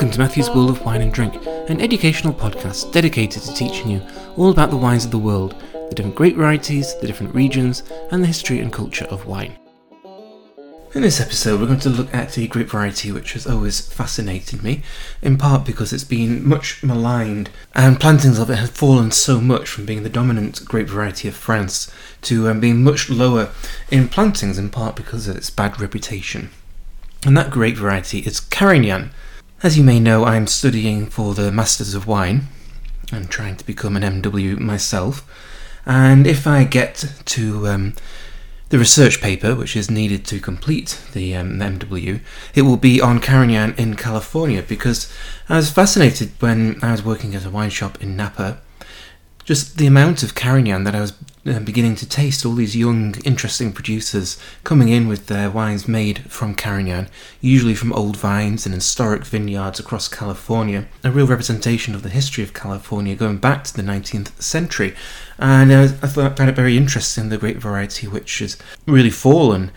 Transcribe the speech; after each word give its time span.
Welcome 0.00 0.12
to 0.12 0.18
Matthew's 0.20 0.48
World 0.48 0.70
of 0.70 0.82
Wine 0.82 1.02
and 1.02 1.12
Drink, 1.12 1.34
an 1.68 1.78
educational 1.78 2.32
podcast 2.32 2.90
dedicated 2.90 3.42
to 3.42 3.52
teaching 3.52 3.90
you 3.90 4.00
all 4.38 4.48
about 4.48 4.70
the 4.70 4.76
wines 4.78 5.04
of 5.04 5.10
the 5.10 5.18
world, 5.18 5.62
the 5.90 5.94
different 5.94 6.16
grape 6.16 6.36
varieties, 6.36 6.96
the 7.00 7.06
different 7.06 7.34
regions, 7.34 7.82
and 8.10 8.22
the 8.22 8.26
history 8.26 8.60
and 8.60 8.72
culture 8.72 9.04
of 9.10 9.26
wine. 9.26 9.58
In 10.94 11.02
this 11.02 11.20
episode, 11.20 11.60
we're 11.60 11.66
going 11.66 11.80
to 11.80 11.90
look 11.90 12.14
at 12.14 12.38
a 12.38 12.46
grape 12.46 12.70
variety 12.70 13.12
which 13.12 13.34
has 13.34 13.46
always 13.46 13.92
fascinated 13.92 14.62
me, 14.62 14.82
in 15.20 15.36
part 15.36 15.66
because 15.66 15.92
it's 15.92 16.02
been 16.02 16.48
much 16.48 16.82
maligned, 16.82 17.50
and 17.74 18.00
plantings 18.00 18.38
of 18.38 18.48
it 18.48 18.56
have 18.56 18.70
fallen 18.70 19.10
so 19.10 19.38
much 19.38 19.68
from 19.68 19.84
being 19.84 20.02
the 20.02 20.08
dominant 20.08 20.64
grape 20.64 20.88
variety 20.88 21.28
of 21.28 21.36
France 21.36 21.92
to 22.22 22.48
um, 22.48 22.58
being 22.58 22.82
much 22.82 23.10
lower 23.10 23.50
in 23.90 24.08
plantings, 24.08 24.56
in 24.56 24.70
part 24.70 24.96
because 24.96 25.28
of 25.28 25.36
its 25.36 25.50
bad 25.50 25.78
reputation. 25.78 26.48
And 27.26 27.36
that 27.36 27.50
grape 27.50 27.76
variety 27.76 28.20
is 28.20 28.40
Carignan, 28.40 29.10
as 29.62 29.76
you 29.76 29.84
may 29.84 30.00
know, 30.00 30.24
I'm 30.24 30.46
studying 30.46 31.06
for 31.06 31.34
the 31.34 31.52
Masters 31.52 31.94
of 31.94 32.06
Wine. 32.06 32.48
I'm 33.12 33.26
trying 33.26 33.56
to 33.56 33.66
become 33.66 33.96
an 33.96 34.22
MW 34.22 34.58
myself. 34.58 35.28
And 35.84 36.26
if 36.26 36.46
I 36.46 36.64
get 36.64 37.04
to 37.26 37.66
um, 37.66 37.94
the 38.70 38.78
research 38.78 39.20
paper, 39.20 39.54
which 39.54 39.76
is 39.76 39.90
needed 39.90 40.24
to 40.26 40.40
complete 40.40 40.98
the 41.12 41.36
um, 41.36 41.58
MW, 41.58 42.20
it 42.54 42.62
will 42.62 42.78
be 42.78 43.02
on 43.02 43.20
Carignan 43.20 43.74
in 43.76 43.96
California 43.96 44.62
because 44.62 45.12
I 45.48 45.56
was 45.56 45.70
fascinated 45.70 46.30
when 46.40 46.78
I 46.82 46.92
was 46.92 47.04
working 47.04 47.34
at 47.34 47.44
a 47.44 47.50
wine 47.50 47.70
shop 47.70 48.02
in 48.02 48.16
Napa. 48.16 48.58
Just 49.44 49.76
the 49.76 49.86
amount 49.86 50.22
of 50.22 50.34
Carignan 50.34 50.84
that 50.84 50.94
I 50.94 51.00
was 51.00 51.12
beginning 51.44 51.96
to 51.96 52.08
taste 52.08 52.44
all 52.44 52.52
these 52.52 52.76
young, 52.76 53.14
interesting 53.24 53.72
producers 53.72 54.38
coming 54.64 54.88
in 54.88 55.08
with 55.08 55.26
their 55.26 55.50
wines 55.50 55.88
made 55.88 56.18
from 56.30 56.54
Carignan, 56.54 57.08
usually 57.40 57.74
from 57.74 57.92
old 57.92 58.16
vines 58.16 58.66
and 58.66 58.74
historic 58.74 59.24
vineyards 59.24 59.80
across 59.80 60.08
California. 60.08 60.86
A 61.02 61.10
real 61.10 61.26
representation 61.26 61.94
of 61.94 62.02
the 62.02 62.10
history 62.10 62.44
of 62.44 62.52
California 62.52 63.14
going 63.14 63.38
back 63.38 63.64
to 63.64 63.74
the 63.74 63.82
19th 63.82 64.40
century. 64.40 64.94
And 65.38 65.72
uh, 65.72 65.82
I 66.02 66.06
thought, 66.06 66.36
found 66.36 66.50
it 66.50 66.56
very 66.56 66.76
interesting 66.76 67.28
the 67.28 67.38
great 67.38 67.56
variety 67.56 68.06
which 68.06 68.40
has 68.40 68.58
really 68.86 69.10
fallen 69.10 69.70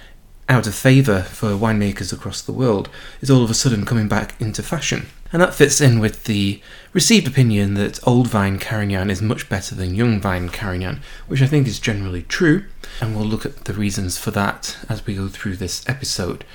out 0.54 0.68
of 0.68 0.76
favour 0.76 1.24
for 1.24 1.48
winemakers 1.48 2.14
across 2.14 2.40
the 2.40 2.52
world 2.52 2.88
is 3.22 3.32
all 3.32 3.44
of 3.44 3.50
a 3.50 3.56
sudden 3.56 3.86
coming 3.86 4.08
back 4.08 4.40
into 4.40 4.62
fashion. 4.62 5.08
And 5.32 5.42
that 5.42 5.56
fits 5.56 5.82
in 5.82 6.00
with 6.00 6.26
the 6.26 6.62
received 6.94 7.26
opinion 7.26 7.74
that 7.74 8.00
old 8.08 8.28
vine 8.28 8.60
Carignan 8.60 9.10
is 9.10 9.20
much 9.20 9.50
better 9.50 9.74
than 9.74 9.96
young 9.96 10.22
vine 10.22 10.50
Carignan, 10.50 11.02
which 11.28 11.42
I 11.42 11.48
think 11.48 11.68
is 11.68 11.80
generally 11.80 12.22
true, 12.22 12.66
and 13.02 13.16
we'll 13.16 13.26
look 13.26 13.48
at 13.48 13.66
the 13.66 13.74
reasons 13.74 14.20
for 14.20 14.30
that 14.30 14.78
as 14.88 15.04
we 15.08 15.16
go 15.16 15.28
through 15.28 15.56
this 15.56 15.84
episode. 15.90 16.46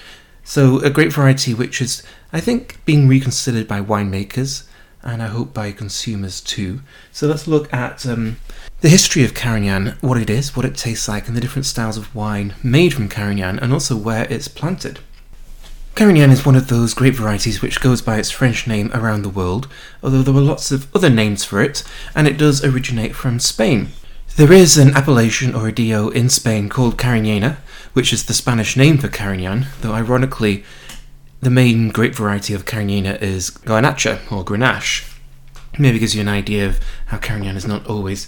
So, 0.44 0.78
a 0.78 0.90
great 0.90 1.12
variety 1.12 1.52
which 1.52 1.82
is, 1.82 2.04
I 2.32 2.38
think, 2.38 2.78
being 2.84 3.08
reconsidered 3.08 3.66
by 3.66 3.80
winemakers 3.80 4.62
and 5.02 5.22
I 5.22 5.26
hope 5.26 5.54
by 5.54 5.72
consumers 5.72 6.40
too. 6.40 6.80
So, 7.12 7.26
let's 7.26 7.46
look 7.46 7.72
at 7.72 8.06
um, 8.06 8.38
the 8.80 8.88
history 8.88 9.24
of 9.24 9.34
Carignan, 9.34 9.96
what 10.00 10.18
it 10.18 10.30
is, 10.30 10.54
what 10.54 10.64
it 10.64 10.76
tastes 10.76 11.08
like, 11.08 11.28
and 11.28 11.36
the 11.36 11.40
different 11.40 11.66
styles 11.66 11.96
of 11.96 12.14
wine 12.14 12.54
made 12.62 12.94
from 12.94 13.08
Carignan, 13.08 13.58
and 13.58 13.72
also 13.72 13.96
where 13.96 14.26
it's 14.30 14.48
planted. 14.48 15.00
Carignan 15.98 16.30
is 16.30 16.46
one 16.46 16.54
of 16.54 16.68
those 16.68 16.94
grape 16.94 17.14
varieties 17.14 17.60
which 17.60 17.80
goes 17.80 18.00
by 18.00 18.18
its 18.18 18.30
French 18.30 18.68
name 18.68 18.88
around 18.94 19.22
the 19.22 19.28
world, 19.28 19.66
although 20.00 20.22
there 20.22 20.34
are 20.34 20.40
lots 20.40 20.70
of 20.70 20.86
other 20.94 21.10
names 21.10 21.42
for 21.42 21.60
it, 21.60 21.82
and 22.14 22.28
it 22.28 22.38
does 22.38 22.64
originate 22.64 23.16
from 23.16 23.40
Spain. 23.40 23.88
There 24.36 24.52
is 24.52 24.78
an 24.78 24.94
appellation 24.94 25.56
or 25.56 25.66
a 25.66 25.72
DO 25.72 26.10
in 26.10 26.28
Spain 26.28 26.68
called 26.68 26.96
Cariñena, 26.96 27.56
which 27.94 28.12
is 28.12 28.26
the 28.26 28.32
Spanish 28.32 28.76
name 28.76 28.98
for 28.98 29.08
Carignan, 29.08 29.66
though 29.80 29.92
ironically, 29.92 30.62
the 31.40 31.50
main 31.50 31.88
grape 31.90 32.14
variety 32.14 32.54
of 32.54 32.64
Cariñena 32.64 33.20
is 33.22 33.50
Garnacha 33.50 34.20
or 34.32 34.44
Grenache. 34.44 35.14
Maybe 35.78 35.98
gives 35.98 36.14
you 36.14 36.20
an 36.20 36.28
idea 36.28 36.66
of 36.66 36.80
how 37.06 37.18
Carignan 37.18 37.56
is 37.56 37.66
not 37.66 37.86
always 37.86 38.26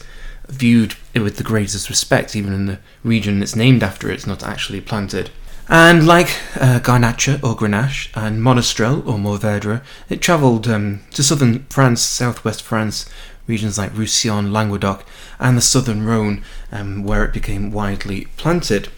viewed 0.49 0.95
with 1.15 1.37
the 1.37 1.43
greatest 1.43 1.89
respect, 1.89 2.37
even 2.37 2.53
in 2.53 2.67
the 2.67 2.79
region 3.03 3.43
it's 3.43 3.57
named 3.57 3.83
after, 3.83 4.11
it's 4.11 4.27
not 4.27 4.43
actually 4.43 4.81
planted. 4.81 5.31
And 5.69 6.07
like 6.07 6.29
uh, 6.57 6.81
Garnacha 6.81 7.43
or 7.43 7.57
Grenache 7.57 8.11
and 8.15 8.41
Monastrell 8.41 9.07
or 9.07 9.19
Mourvedre, 9.19 9.83
it 10.09 10.21
travelled 10.21 10.69
um, 10.69 11.01
to 11.13 11.23
southern 11.23 11.65
France, 11.71 12.03
southwest 12.03 12.63
France, 12.63 13.09
regions 13.47 13.79
like 13.79 13.97
Roussillon, 13.97 14.53
Languedoc, 14.53 15.05
and 15.39 15.57
the 15.57 15.63
southern 15.63 16.05
Rhone, 16.05 16.45
um, 16.73 17.05
where 17.05 17.25
it 17.25 17.33
became 17.33 17.73
widely 17.73 18.27
planted. 18.37 18.89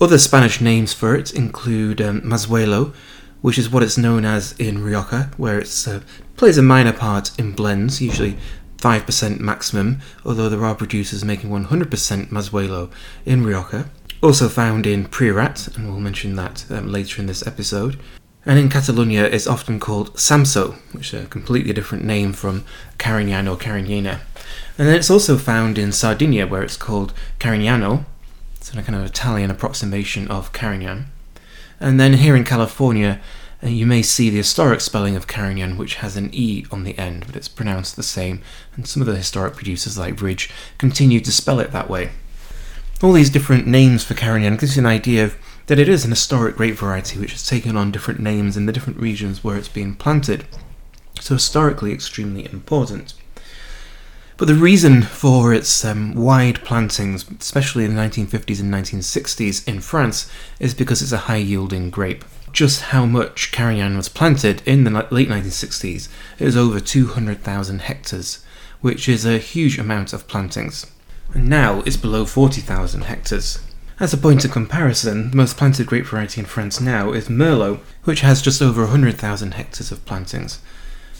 Other 0.00 0.18
Spanish 0.18 0.60
names 0.60 0.92
for 0.92 1.14
it 1.14 1.32
include 1.32 2.00
um, 2.00 2.20
Mazuelo, 2.22 2.94
which 3.40 3.58
is 3.58 3.70
what 3.70 3.82
it's 3.82 3.98
known 3.98 4.24
as 4.24 4.52
in 4.58 4.82
Rioja, 4.82 5.30
where 5.36 5.58
it 5.58 5.84
uh, 5.88 6.00
plays 6.36 6.58
a 6.58 6.62
minor 6.62 6.92
part 6.92 7.38
in 7.38 7.52
blends, 7.52 8.00
usually 8.00 8.36
5% 8.78 9.40
maximum, 9.40 10.00
although 10.24 10.48
there 10.48 10.64
are 10.64 10.74
producers 10.74 11.24
making 11.24 11.50
100% 11.50 12.28
Mazuelo 12.28 12.90
in 13.24 13.44
Rioja. 13.44 13.90
Also 14.22 14.48
found 14.48 14.86
in 14.86 15.06
Priorat, 15.06 15.74
and 15.76 15.88
we'll 15.88 16.00
mention 16.00 16.36
that 16.36 16.64
um, 16.70 16.90
later 16.92 17.20
in 17.20 17.26
this 17.26 17.46
episode. 17.46 17.98
And 18.46 18.58
in 18.58 18.70
Catalonia, 18.70 19.24
it's 19.24 19.46
often 19.46 19.78
called 19.80 20.14
Samsó, 20.14 20.74
which 20.92 21.12
is 21.12 21.24
a 21.24 21.26
completely 21.26 21.72
different 21.72 22.04
name 22.04 22.32
from 22.32 22.64
Carignan 22.98 23.46
or 23.46 23.56
Cariñena. 23.56 24.20
And 24.78 24.88
then 24.88 24.96
it's 24.96 25.10
also 25.10 25.36
found 25.36 25.76
in 25.76 25.92
Sardinia, 25.92 26.46
where 26.46 26.62
it's 26.62 26.76
called 26.76 27.12
Carignano. 27.38 28.04
It's 28.56 28.72
a 28.72 28.82
kind 28.82 28.96
of 28.96 29.04
Italian 29.04 29.50
approximation 29.50 30.28
of 30.28 30.52
Carignan. 30.52 31.06
And 31.80 31.98
then 31.98 32.14
here 32.14 32.36
in 32.36 32.44
California, 32.44 33.20
uh, 33.62 33.68
you 33.68 33.86
may 33.86 34.02
see 34.02 34.30
the 34.30 34.36
historic 34.36 34.80
spelling 34.80 35.16
of 35.16 35.26
Carignan, 35.26 35.76
which 35.78 35.96
has 35.96 36.16
an 36.16 36.30
E 36.32 36.66
on 36.70 36.84
the 36.84 36.96
end, 36.98 37.26
but 37.26 37.36
it's 37.36 37.48
pronounced 37.48 37.96
the 37.96 38.02
same, 38.02 38.42
and 38.76 38.86
some 38.86 39.00
of 39.02 39.06
the 39.06 39.16
historic 39.16 39.54
producers 39.54 39.98
like 39.98 40.20
Ridge 40.20 40.50
continue 40.78 41.20
to 41.20 41.32
spell 41.32 41.58
it 41.58 41.72
that 41.72 41.90
way. 41.90 42.10
All 43.02 43.12
these 43.12 43.30
different 43.30 43.66
names 43.66 44.04
for 44.04 44.14
Carignan 44.14 44.56
gives 44.56 44.76
you 44.76 44.82
an 44.82 44.86
idea 44.86 45.24
of 45.24 45.36
that 45.66 45.78
it 45.78 45.88
is 45.88 46.04
an 46.04 46.10
historic 46.10 46.56
grape 46.56 46.74
variety 46.74 47.18
which 47.18 47.32
has 47.32 47.46
taken 47.46 47.76
on 47.76 47.90
different 47.90 48.20
names 48.20 48.56
in 48.56 48.66
the 48.66 48.72
different 48.72 48.98
regions 48.98 49.42
where 49.42 49.56
it's 49.56 49.68
been 49.68 49.94
planted, 49.94 50.44
so 51.18 51.34
historically 51.34 51.92
extremely 51.92 52.44
important. 52.52 53.14
But 54.40 54.46
the 54.46 54.54
reason 54.54 55.02
for 55.02 55.52
its 55.52 55.84
um, 55.84 56.14
wide 56.14 56.64
plantings, 56.64 57.30
especially 57.38 57.84
in 57.84 57.94
the 57.94 58.00
1950s 58.00 58.58
and 58.58 58.72
1960s 58.72 59.68
in 59.68 59.80
France, 59.80 60.32
is 60.58 60.72
because 60.72 61.02
it's 61.02 61.12
a 61.12 61.28
high 61.28 61.36
yielding 61.36 61.90
grape 61.90 62.24
just 62.50 62.84
how 62.84 63.04
much 63.04 63.52
Carignan 63.52 63.98
was 63.98 64.08
planted 64.08 64.62
in 64.64 64.84
the 64.84 65.06
late 65.10 65.28
1960s, 65.28 66.08
is 66.38 66.56
over 66.56 66.80
200,000 66.80 67.82
hectares, 67.82 68.42
which 68.80 69.10
is 69.10 69.26
a 69.26 69.36
huge 69.36 69.78
amount 69.78 70.14
of 70.14 70.26
plantings. 70.26 70.86
And 71.34 71.46
now 71.46 71.80
it's 71.80 71.98
below 71.98 72.24
40,000 72.24 73.02
hectares. 73.02 73.58
As 74.00 74.14
a 74.14 74.16
point 74.16 74.46
of 74.46 74.52
comparison, 74.52 75.32
the 75.32 75.36
most 75.36 75.58
planted 75.58 75.86
grape 75.86 76.06
variety 76.06 76.40
in 76.40 76.46
France 76.46 76.80
now 76.80 77.12
is 77.12 77.28
Merlot, 77.28 77.80
which 78.04 78.22
has 78.22 78.40
just 78.40 78.62
over 78.62 78.84
100,000 78.84 79.52
hectares 79.52 79.92
of 79.92 80.06
plantings, 80.06 80.60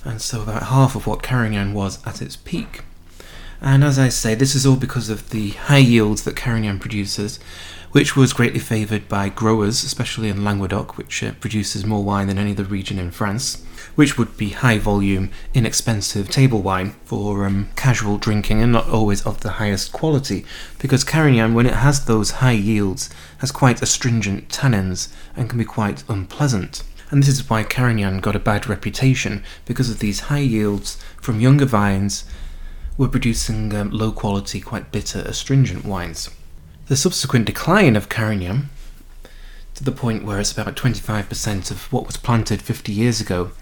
and 0.07 0.23
so 0.23 0.41
about 0.41 0.69
half 0.69 0.97
of 0.97 1.07
what 1.07 1.23
Carignan 1.23 1.75
was 1.75 2.05
at 2.07 2.23
its 2.23 2.37
peak. 2.37 2.81
And 3.63 3.85
as 3.85 3.99
I 3.99 4.09
say, 4.09 4.35
this 4.35 4.55
is 4.55 4.65
all 4.65 4.77
because 4.77 5.11
of 5.11 5.31
the 5.31 5.51
high 5.51 5.79
yields 5.79 6.25
that 6.25 6.37
Carignan 6.37 6.79
produces, 6.79 7.39
which 7.93 8.17
was 8.17 8.33
greatly 8.33 8.61
favoured 8.61 9.09
by 9.09 9.29
growers, 9.29 9.85
especially 9.85 10.29
in 10.29 10.45
Languedoc, 10.45 10.97
which 10.97 11.23
uh, 11.23 11.33
produces 11.41 11.85
more 11.85 12.03
wine 12.03 12.29
than 12.29 12.39
any 12.39 12.53
other 12.53 12.65
region 12.65 12.99
in 12.99 13.11
France, 13.11 13.63
which 13.97 14.17
would 14.17 14.37
be 14.37 14.51
high 14.51 14.79
volume, 14.79 15.31
inexpensive 15.53 16.31
table 16.31 16.63
wine 16.63 16.95
for 17.05 17.45
um, 17.45 17.69
casual 17.77 18.17
drinking 18.17 18.63
and 18.63 18.73
not 18.73 18.89
always 18.89 19.27
of 19.27 19.41
the 19.41 19.51
highest 19.51 19.93
quality, 19.93 20.47
because 20.79 21.05
Carignan, 21.05 21.53
when 21.53 21.67
it 21.67 21.75
has 21.75 22.05
those 22.05 22.31
high 22.31 22.53
yields, 22.53 23.11
has 23.39 23.51
quite 23.51 23.83
astringent 23.83 24.49
tannins 24.49 25.13
and 25.37 25.51
can 25.51 25.59
be 25.59 25.65
quite 25.65 26.05
unpleasant. 26.09 26.83
And 27.11 27.23
this 27.23 27.29
is 27.29 27.51
why 27.51 27.65
Carignan 27.65 28.21
got 28.21 28.37
a 28.37 28.39
bad 28.39 28.69
reputation, 28.69 29.43
because 29.65 29.91
of 29.91 29.99
these 29.99 30.21
high 30.21 30.39
yields 30.39 30.97
from 31.21 31.41
younger 31.41 31.67
vines 31.67 32.25
were 33.01 33.09
producing 33.09 33.75
um, 33.75 33.91
low 33.91 34.13
quality, 34.13 34.61
quite 34.61 34.93
bitter, 34.93 35.21
astringent 35.21 35.87
wines. 35.87 36.29
The 36.89 36.97
subsequent 36.97 37.47
decline 37.47 37.97
of 37.97 38.11
Carignan, 38.11 38.69
to 39.75 39.83
the 39.83 39.91
point 39.91 40.23
where 40.23 40.39
it's 40.39 40.53
about 40.53 40.77
25% 40.77 41.71
of 41.71 41.91
what 41.91 42.07
was 42.07 42.19
planted 42.19 42.61
50 42.61 42.93
years 42.93 43.19
ago, 43.19 43.53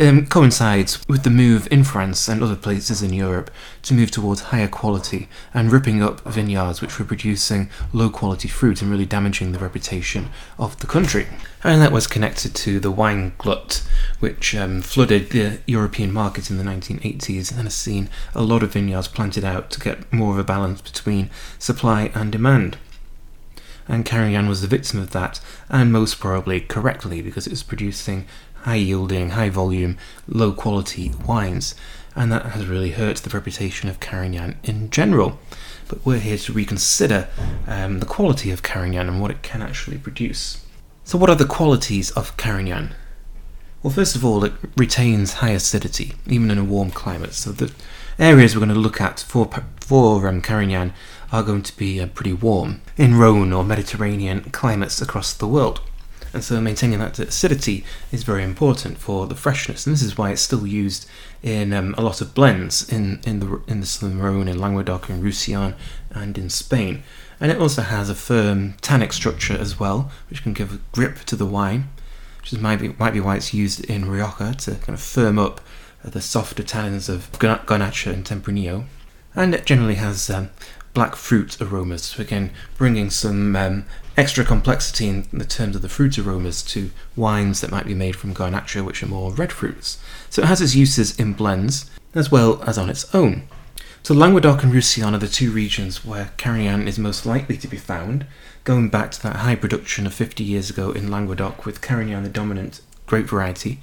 um, 0.00 0.26
coincides 0.26 1.06
with 1.06 1.22
the 1.22 1.30
move 1.30 1.68
in 1.70 1.84
France 1.84 2.28
and 2.28 2.42
other 2.42 2.56
places 2.56 3.02
in 3.02 3.12
Europe 3.12 3.50
to 3.82 3.94
move 3.94 4.10
towards 4.10 4.42
higher 4.42 4.68
quality 4.68 5.28
and 5.52 5.70
ripping 5.70 6.02
up 6.02 6.20
vineyards 6.20 6.80
which 6.80 6.98
were 6.98 7.04
producing 7.04 7.70
low 7.92 8.08
quality 8.08 8.48
fruit 8.48 8.80
and 8.80 8.90
really 8.90 9.04
damaging 9.04 9.52
the 9.52 9.58
reputation 9.58 10.30
of 10.58 10.78
the 10.80 10.86
country. 10.86 11.26
And 11.62 11.80
that 11.82 11.92
was 11.92 12.06
connected 12.06 12.54
to 12.56 12.80
the 12.80 12.90
wine 12.90 13.34
glut, 13.38 13.86
which 14.18 14.54
um, 14.54 14.82
flooded 14.82 15.30
the 15.30 15.60
European 15.66 16.12
market 16.12 16.50
in 16.50 16.58
the 16.58 16.64
1980s 16.64 17.50
and 17.50 17.62
has 17.62 17.74
seen 17.74 18.08
a 18.34 18.42
lot 18.42 18.62
of 18.62 18.72
vineyards 18.72 19.08
planted 19.08 19.44
out 19.44 19.70
to 19.70 19.80
get 19.80 20.12
more 20.12 20.32
of 20.32 20.38
a 20.38 20.44
balance 20.44 20.80
between 20.80 21.30
supply 21.58 22.10
and 22.14 22.32
demand 22.32 22.78
and 23.88 24.06
Carignan 24.06 24.48
was 24.48 24.60
the 24.60 24.66
victim 24.66 25.00
of 25.00 25.10
that, 25.10 25.40
and 25.68 25.92
most 25.92 26.20
probably 26.20 26.60
correctly 26.60 27.20
because 27.20 27.46
it 27.46 27.50
was 27.50 27.62
producing 27.62 28.26
high 28.62 28.76
yielding, 28.76 29.30
high 29.30 29.50
volume, 29.50 29.96
low 30.26 30.52
quality 30.52 31.12
wines, 31.26 31.74
and 32.14 32.30
that 32.30 32.46
has 32.46 32.66
really 32.66 32.90
hurt 32.92 33.18
the 33.18 33.30
reputation 33.30 33.88
of 33.88 34.00
Carignan 34.00 34.58
in 34.62 34.90
general. 34.90 35.38
But 35.88 36.04
we're 36.04 36.18
here 36.18 36.38
to 36.38 36.52
reconsider 36.52 37.28
um, 37.66 38.00
the 38.00 38.06
quality 38.06 38.50
of 38.50 38.62
Carignan 38.62 39.08
and 39.08 39.20
what 39.20 39.30
it 39.30 39.42
can 39.42 39.62
actually 39.62 39.98
produce. 39.98 40.64
So, 41.04 41.18
what 41.18 41.30
are 41.30 41.36
the 41.36 41.44
qualities 41.44 42.10
of 42.12 42.36
Carignan? 42.36 42.94
Well, 43.82 43.92
first 43.92 44.14
of 44.14 44.24
all, 44.24 44.44
it 44.44 44.52
retains 44.76 45.34
high 45.34 45.50
acidity, 45.50 46.12
even 46.26 46.50
in 46.50 46.58
a 46.58 46.64
warm 46.64 46.90
climate. 46.90 47.34
So, 47.34 47.50
the 47.50 47.72
areas 48.18 48.54
we're 48.54 48.64
going 48.64 48.74
to 48.74 48.80
look 48.80 49.00
at 49.00 49.20
for, 49.20 49.50
for 49.80 50.28
um, 50.28 50.40
Carignan 50.40 50.92
are 51.32 51.42
going 51.42 51.62
to 51.62 51.76
be 51.76 52.00
uh, 52.00 52.06
pretty 52.06 52.32
warm 52.32 52.82
in 52.96 53.16
Rhone 53.16 53.52
or 53.52 53.64
Mediterranean 53.64 54.42
climates 54.50 55.02
across 55.02 55.32
the 55.32 55.48
world. 55.48 55.80
And 56.32 56.42
so 56.42 56.60
maintaining 56.60 56.98
that 56.98 57.18
acidity 57.18 57.84
is 58.10 58.22
very 58.22 58.42
important 58.42 58.96
for 58.98 59.26
the 59.26 59.34
freshness, 59.34 59.86
and 59.86 59.94
this 59.94 60.02
is 60.02 60.16
why 60.16 60.30
it's 60.30 60.40
still 60.40 60.66
used 60.66 61.06
in 61.42 61.72
um, 61.72 61.94
a 61.98 62.02
lot 62.02 62.20
of 62.20 62.34
blends 62.34 62.90
in, 62.90 63.20
in 63.26 63.40
the 63.40 63.60
in 63.66 63.80
the 63.80 63.86
Southern 63.86 64.18
Rhone, 64.18 64.48
in 64.48 64.58
Languedoc, 64.58 65.10
and 65.10 65.22
Roussillon, 65.22 65.74
and 66.10 66.38
in 66.38 66.48
Spain. 66.48 67.02
And 67.38 67.50
it 67.50 67.58
also 67.58 67.82
has 67.82 68.08
a 68.08 68.14
firm 68.14 68.74
tannic 68.80 69.12
structure 69.12 69.58
as 69.58 69.78
well, 69.78 70.10
which 70.30 70.42
can 70.42 70.52
give 70.52 70.72
a 70.72 70.80
grip 70.92 71.18
to 71.26 71.36
the 71.36 71.44
wine, 71.44 71.90
which 72.40 72.52
is 72.52 72.58
might 72.58 72.80
be, 72.80 72.88
might 72.98 73.12
be 73.12 73.20
why 73.20 73.36
it's 73.36 73.52
used 73.52 73.84
in 73.84 74.08
Rioja 74.08 74.54
to 74.54 74.76
kind 74.76 74.94
of 74.94 75.00
firm 75.00 75.38
up 75.38 75.60
the 76.04 76.20
softer 76.20 76.62
tannins 76.62 77.08
of 77.08 77.30
Garnacha 77.32 78.12
and 78.12 78.24
Tempranillo. 78.24 78.84
And 79.34 79.54
it 79.54 79.66
generally 79.66 79.94
has 79.96 80.30
um, 80.30 80.50
black 80.94 81.16
fruit 81.16 81.60
aromas, 81.60 82.02
so 82.02 82.22
again, 82.22 82.50
bringing 82.76 83.10
some 83.10 83.56
um, 83.56 83.84
extra 84.16 84.44
complexity 84.44 85.08
in 85.08 85.26
the 85.32 85.44
terms 85.44 85.74
of 85.74 85.82
the 85.82 85.88
fruit 85.88 86.18
aromas 86.18 86.62
to 86.62 86.90
wines 87.16 87.60
that 87.60 87.70
might 87.70 87.86
be 87.86 87.94
made 87.94 88.16
from 88.16 88.34
Garnacha, 88.34 88.84
which 88.84 89.02
are 89.02 89.06
more 89.06 89.32
red 89.32 89.52
fruits. 89.52 89.98
So 90.28 90.42
it 90.42 90.48
has 90.48 90.60
its 90.60 90.74
uses 90.74 91.18
in 91.18 91.32
blends 91.32 91.90
as 92.14 92.30
well 92.30 92.62
as 92.64 92.76
on 92.76 92.90
its 92.90 93.12
own. 93.14 93.44
So 94.02 94.14
Languedoc 94.14 94.62
and 94.62 94.74
Roussillon 94.74 95.14
are 95.14 95.18
the 95.18 95.28
two 95.28 95.50
regions 95.50 96.04
where 96.04 96.32
Carignan 96.36 96.88
is 96.88 96.98
most 96.98 97.24
likely 97.24 97.56
to 97.56 97.68
be 97.68 97.76
found, 97.76 98.26
going 98.64 98.88
back 98.88 99.12
to 99.12 99.22
that 99.22 99.36
high 99.36 99.54
production 99.54 100.06
of 100.06 100.12
50 100.12 100.42
years 100.42 100.68
ago 100.68 100.90
in 100.90 101.10
Languedoc 101.10 101.64
with 101.64 101.80
Carignan 101.80 102.24
the 102.24 102.28
dominant 102.28 102.80
grape 103.06 103.26
variety. 103.26 103.78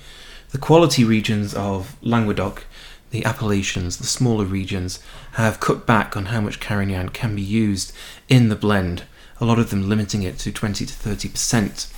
The 0.51 0.57
quality 0.57 1.03
regions 1.03 1.53
of 1.53 1.95
Languedoc, 2.01 2.63
the 3.11 3.25
appellations, 3.25 3.97
the 3.97 4.07
smaller 4.07 4.45
regions, 4.45 4.99
have 5.33 5.59
cut 5.59 5.85
back 5.85 6.15
on 6.15 6.25
how 6.25 6.41
much 6.41 6.59
Carignan 6.59 7.09
can 7.09 7.35
be 7.35 7.41
used 7.41 7.91
in 8.27 8.49
the 8.49 8.55
blend 8.55 9.03
a 9.39 9.45
lot 9.45 9.59
of 9.59 9.69
them 9.69 9.87
limiting 9.87 10.23
it 10.23 10.37
to 10.39 10.51
20 10.51 10.85
to 10.85 10.93
30%. 10.93 11.91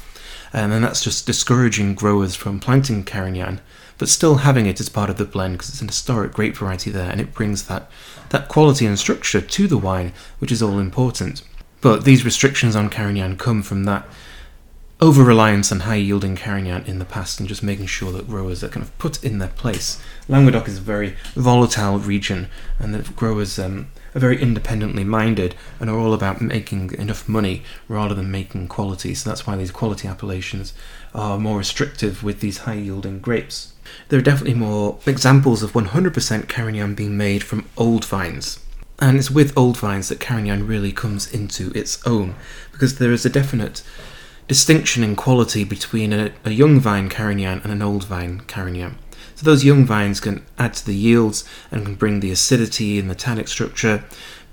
Um, 0.53 0.71
and 0.71 0.83
that's 0.83 1.03
just 1.03 1.25
discouraging 1.25 1.95
growers 1.95 2.35
from 2.35 2.59
planting 2.59 3.03
Carignan, 3.03 3.61
but 3.97 4.09
still 4.09 4.37
having 4.37 4.65
it 4.65 4.79
as 4.79 4.89
part 4.89 5.09
of 5.09 5.17
the 5.17 5.25
blend 5.25 5.53
because 5.53 5.69
it's 5.69 5.81
an 5.81 5.87
historic 5.87 6.33
grape 6.33 6.57
variety 6.57 6.91
there 6.91 7.09
and 7.09 7.21
it 7.21 7.33
brings 7.33 7.67
that, 7.67 7.89
that 8.29 8.49
quality 8.49 8.85
and 8.85 8.99
structure 8.99 9.41
to 9.41 9.67
the 9.67 9.77
wine, 9.77 10.13
which 10.39 10.51
is 10.51 10.61
all 10.61 10.79
important. 10.79 11.41
But 11.79 12.03
these 12.03 12.25
restrictions 12.25 12.75
on 12.75 12.89
Carignan 12.89 13.37
come 13.37 13.63
from 13.63 13.85
that 13.85 14.05
over 15.01 15.23
reliance 15.23 15.71
on 15.71 15.79
high 15.79 15.95
yielding 15.95 16.35
Carignan 16.35 16.85
in 16.85 16.99
the 16.99 17.05
past 17.05 17.39
and 17.39 17.49
just 17.49 17.63
making 17.63 17.87
sure 17.87 18.11
that 18.11 18.27
growers 18.27 18.63
are 18.63 18.69
kind 18.69 18.85
of 18.85 18.95
put 18.99 19.23
in 19.23 19.39
their 19.39 19.49
place. 19.49 19.99
Languedoc 20.27 20.67
is 20.67 20.77
a 20.77 20.81
very 20.81 21.15
volatile 21.33 21.97
region 21.97 22.47
and 22.77 22.93
the 22.93 23.11
growers 23.13 23.57
um, 23.57 23.87
are 24.13 24.19
very 24.19 24.39
independently 24.39 25.03
minded 25.03 25.55
and 25.79 25.89
are 25.89 25.97
all 25.97 26.13
about 26.13 26.39
making 26.39 26.93
enough 26.99 27.27
money 27.27 27.63
rather 27.87 28.13
than 28.13 28.29
making 28.29 28.67
quality. 28.67 29.15
So 29.15 29.27
that's 29.27 29.47
why 29.47 29.55
these 29.55 29.71
quality 29.71 30.07
appellations 30.07 30.71
are 31.15 31.39
more 31.39 31.57
restrictive 31.57 32.21
with 32.21 32.39
these 32.39 32.59
high 32.59 32.75
yielding 32.75 33.21
grapes. 33.21 33.73
There 34.09 34.19
are 34.19 34.23
definitely 34.23 34.53
more 34.53 34.99
examples 35.07 35.63
of 35.63 35.71
100% 35.71 36.47
Carignan 36.47 36.93
being 36.93 37.17
made 37.17 37.43
from 37.43 37.67
old 37.75 38.05
vines. 38.05 38.59
And 38.99 39.17
it's 39.17 39.31
with 39.31 39.57
old 39.57 39.77
vines 39.77 40.09
that 40.09 40.19
Carignan 40.19 40.67
really 40.67 40.91
comes 40.91 41.33
into 41.33 41.71
its 41.73 42.05
own 42.05 42.35
because 42.71 42.99
there 42.99 43.11
is 43.11 43.25
a 43.25 43.31
definite 43.31 43.81
distinction 44.47 45.03
in 45.03 45.15
quality 45.15 45.63
between 45.63 46.13
a, 46.13 46.31
a 46.43 46.51
young 46.51 46.79
vine 46.79 47.09
Carignan 47.09 47.61
and 47.63 47.71
an 47.71 47.81
old 47.81 48.03
vine 48.05 48.41
Carignan. 48.41 48.97
So 49.35 49.45
those 49.45 49.63
young 49.63 49.85
vines 49.85 50.19
can 50.19 50.45
add 50.59 50.73
to 50.75 50.85
the 50.85 50.95
yields 50.95 51.43
and 51.71 51.85
can 51.85 51.95
bring 51.95 52.19
the 52.19 52.31
acidity 52.31 52.99
and 52.99 53.09
the 53.09 53.15
tannic 53.15 53.47
structure, 53.47 54.03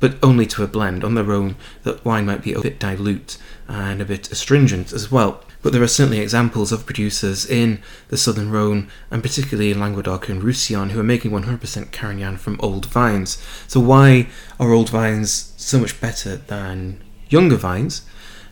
but 0.01 0.17
only 0.23 0.47
to 0.47 0.63
a 0.63 0.67
blend. 0.67 1.05
On 1.05 1.15
their 1.15 1.33
own, 1.33 1.57
that 1.83 2.05
wine 2.05 2.27
might 2.27 2.43
be 2.43 2.53
a 2.53 2.61
bit 2.61 2.79
dilute 2.79 3.39
and 3.69 4.01
a 4.01 4.05
bit 4.05 4.31
astringent 4.31 4.93
as 4.93 5.11
well. 5.11 5.45
But 5.61 5.73
there 5.73 5.83
are 5.83 5.89
certainly 5.89 6.21
examples 6.21 6.71
of 6.71 6.87
producers 6.87 7.45
in 7.45 7.83
the 8.09 8.17
southern 8.17 8.51
Rhone 8.51 8.89
and 9.11 9.23
particularly 9.23 9.71
in 9.71 9.81
Languedoc 9.81 10.29
and 10.29 10.43
Roussillon 10.43 10.91
who 10.91 11.01
are 11.01 11.05
making 11.05 11.33
100% 11.33 11.91
Carignan 11.91 12.37
from 12.37 12.61
old 12.61 12.87
vines. 12.87 13.43
So 13.67 13.81
why 13.81 14.29
are 14.61 14.73
old 14.73 14.89
vines 14.89 15.53
so 15.57 15.79
much 15.79 16.01
better 16.01 16.37
than 16.37 17.03
younger 17.29 17.57
vines? 17.57 18.08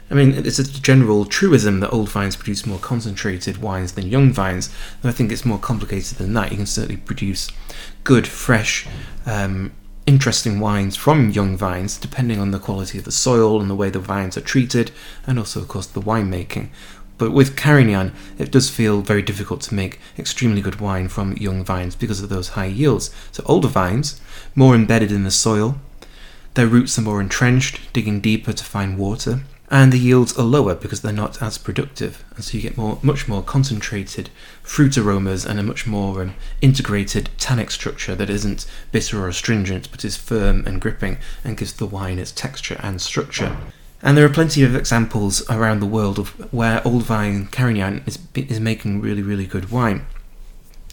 I 0.09 0.15
mean, 0.15 0.35
it's 0.35 0.61
a 0.61 0.65
general 0.65 1.25
truism 1.25 1.81
that 1.81 1.91
old 1.91 2.09
vines 2.09 2.37
produce 2.37 2.65
more 2.65 2.79
concentrated 2.79 3.59
wines 3.59 3.93
than 3.93 4.07
young 4.07 4.33
vines, 4.33 4.73
and 5.03 5.11
I 5.11 5.13
think 5.13 5.33
it's 5.33 5.45
more 5.45 5.59
complicated 5.59 6.19
than 6.19 6.33
that. 6.35 6.53
You 6.53 6.59
can 6.59 6.67
certainly 6.67 6.99
produce 6.99 7.51
good, 8.05 8.29
fresh, 8.29 8.87
um, 9.25 9.73
interesting 10.07 10.61
wines 10.61 10.95
from 10.95 11.31
young 11.31 11.57
vines, 11.57 11.99
depending 11.99 12.39
on 12.39 12.53
the 12.53 12.61
quality 12.61 12.99
of 12.99 13.05
the 13.05 13.11
soil 13.11 13.61
and 13.61 13.69
the 13.69 13.75
way 13.75 13.91
the 13.91 13.99
vines 13.99 14.37
are 14.37 14.43
treated, 14.43 14.93
and 15.27 15.41
also, 15.41 15.61
of 15.61 15.67
course, 15.67 15.89
the 15.89 16.01
winemaking. 16.01 16.69
But 17.19 17.33
with 17.33 17.57
Carignan, 17.57 18.13
it 18.39 18.53
does 18.53 18.71
feel 18.71 19.01
very 19.01 19.23
difficult 19.23 19.61
to 19.63 19.75
make 19.75 19.99
extremely 20.17 20.61
good 20.61 20.81
wine 20.81 21.09
from 21.09 21.37
young 21.37 21.65
vines 21.65 21.97
because 21.97 22.23
of 22.23 22.29
those 22.29 22.51
high 22.51 22.67
yields. 22.67 23.11
So, 23.33 23.43
older 23.47 23.69
vines, 23.69 24.21
more 24.55 24.77
embedded 24.77 25.11
in 25.11 25.25
the 25.25 25.31
soil, 25.33 25.81
their 26.55 26.69
roots 26.69 26.97
are 26.97 27.03
more 27.03 27.21
entrenched, 27.21 27.93
digging 27.93 28.21
deeper 28.21 28.53
to 28.53 28.65
find 28.65 28.99
water 28.99 29.41
and 29.69 29.93
the 29.93 29.99
yields 29.99 30.37
are 30.39 30.45
lower 30.45 30.75
because 30.75 31.01
they're 31.01 31.13
not 31.13 31.43
as 31.43 31.59
productive, 31.59 32.25
and 32.35 32.45
so 32.45 32.57
you 32.57 32.63
get 32.63 32.77
more, 32.77 32.99
much 33.03 33.27
more 33.27 33.43
concentrated 33.43 34.31
fruit 34.63 34.97
aromas 34.97 35.45
and 35.45 35.59
a 35.59 35.63
much 35.63 35.87
more 35.87 36.23
um, 36.23 36.35
integrated 36.61 37.31
tannic 37.39 37.71
structure 37.71 38.15
that 38.15 38.31
isn't 38.31 38.67
bitter 38.93 39.25
or 39.25 39.29
astringent 39.29 39.91
but 39.91 40.05
is 40.05 40.17
firm 40.17 40.65
and 40.67 40.81
gripping 40.81 41.19
and 41.43 41.57
gives 41.57 41.73
the 41.75 41.87
wine 41.87 42.19
its 42.19 42.33
texture 42.33 42.79
and 42.83 43.01
structure. 43.01 43.57
And 44.03 44.17
there 44.17 44.27
are 44.27 44.33
plenty 44.33 44.63
of 44.63 44.77
examples 44.77 45.49
around 45.51 45.81
the 45.81 45.87
world 45.87 46.19
of 46.19 46.29
where 46.53 46.87
old 46.87 47.03
vine 47.03 47.47
Carignan 47.47 48.05
is, 48.07 48.19
is 48.35 48.61
making 48.61 49.01
really, 49.01 49.23
really 49.23 49.47
good 49.47 49.71
wine. 49.71 50.07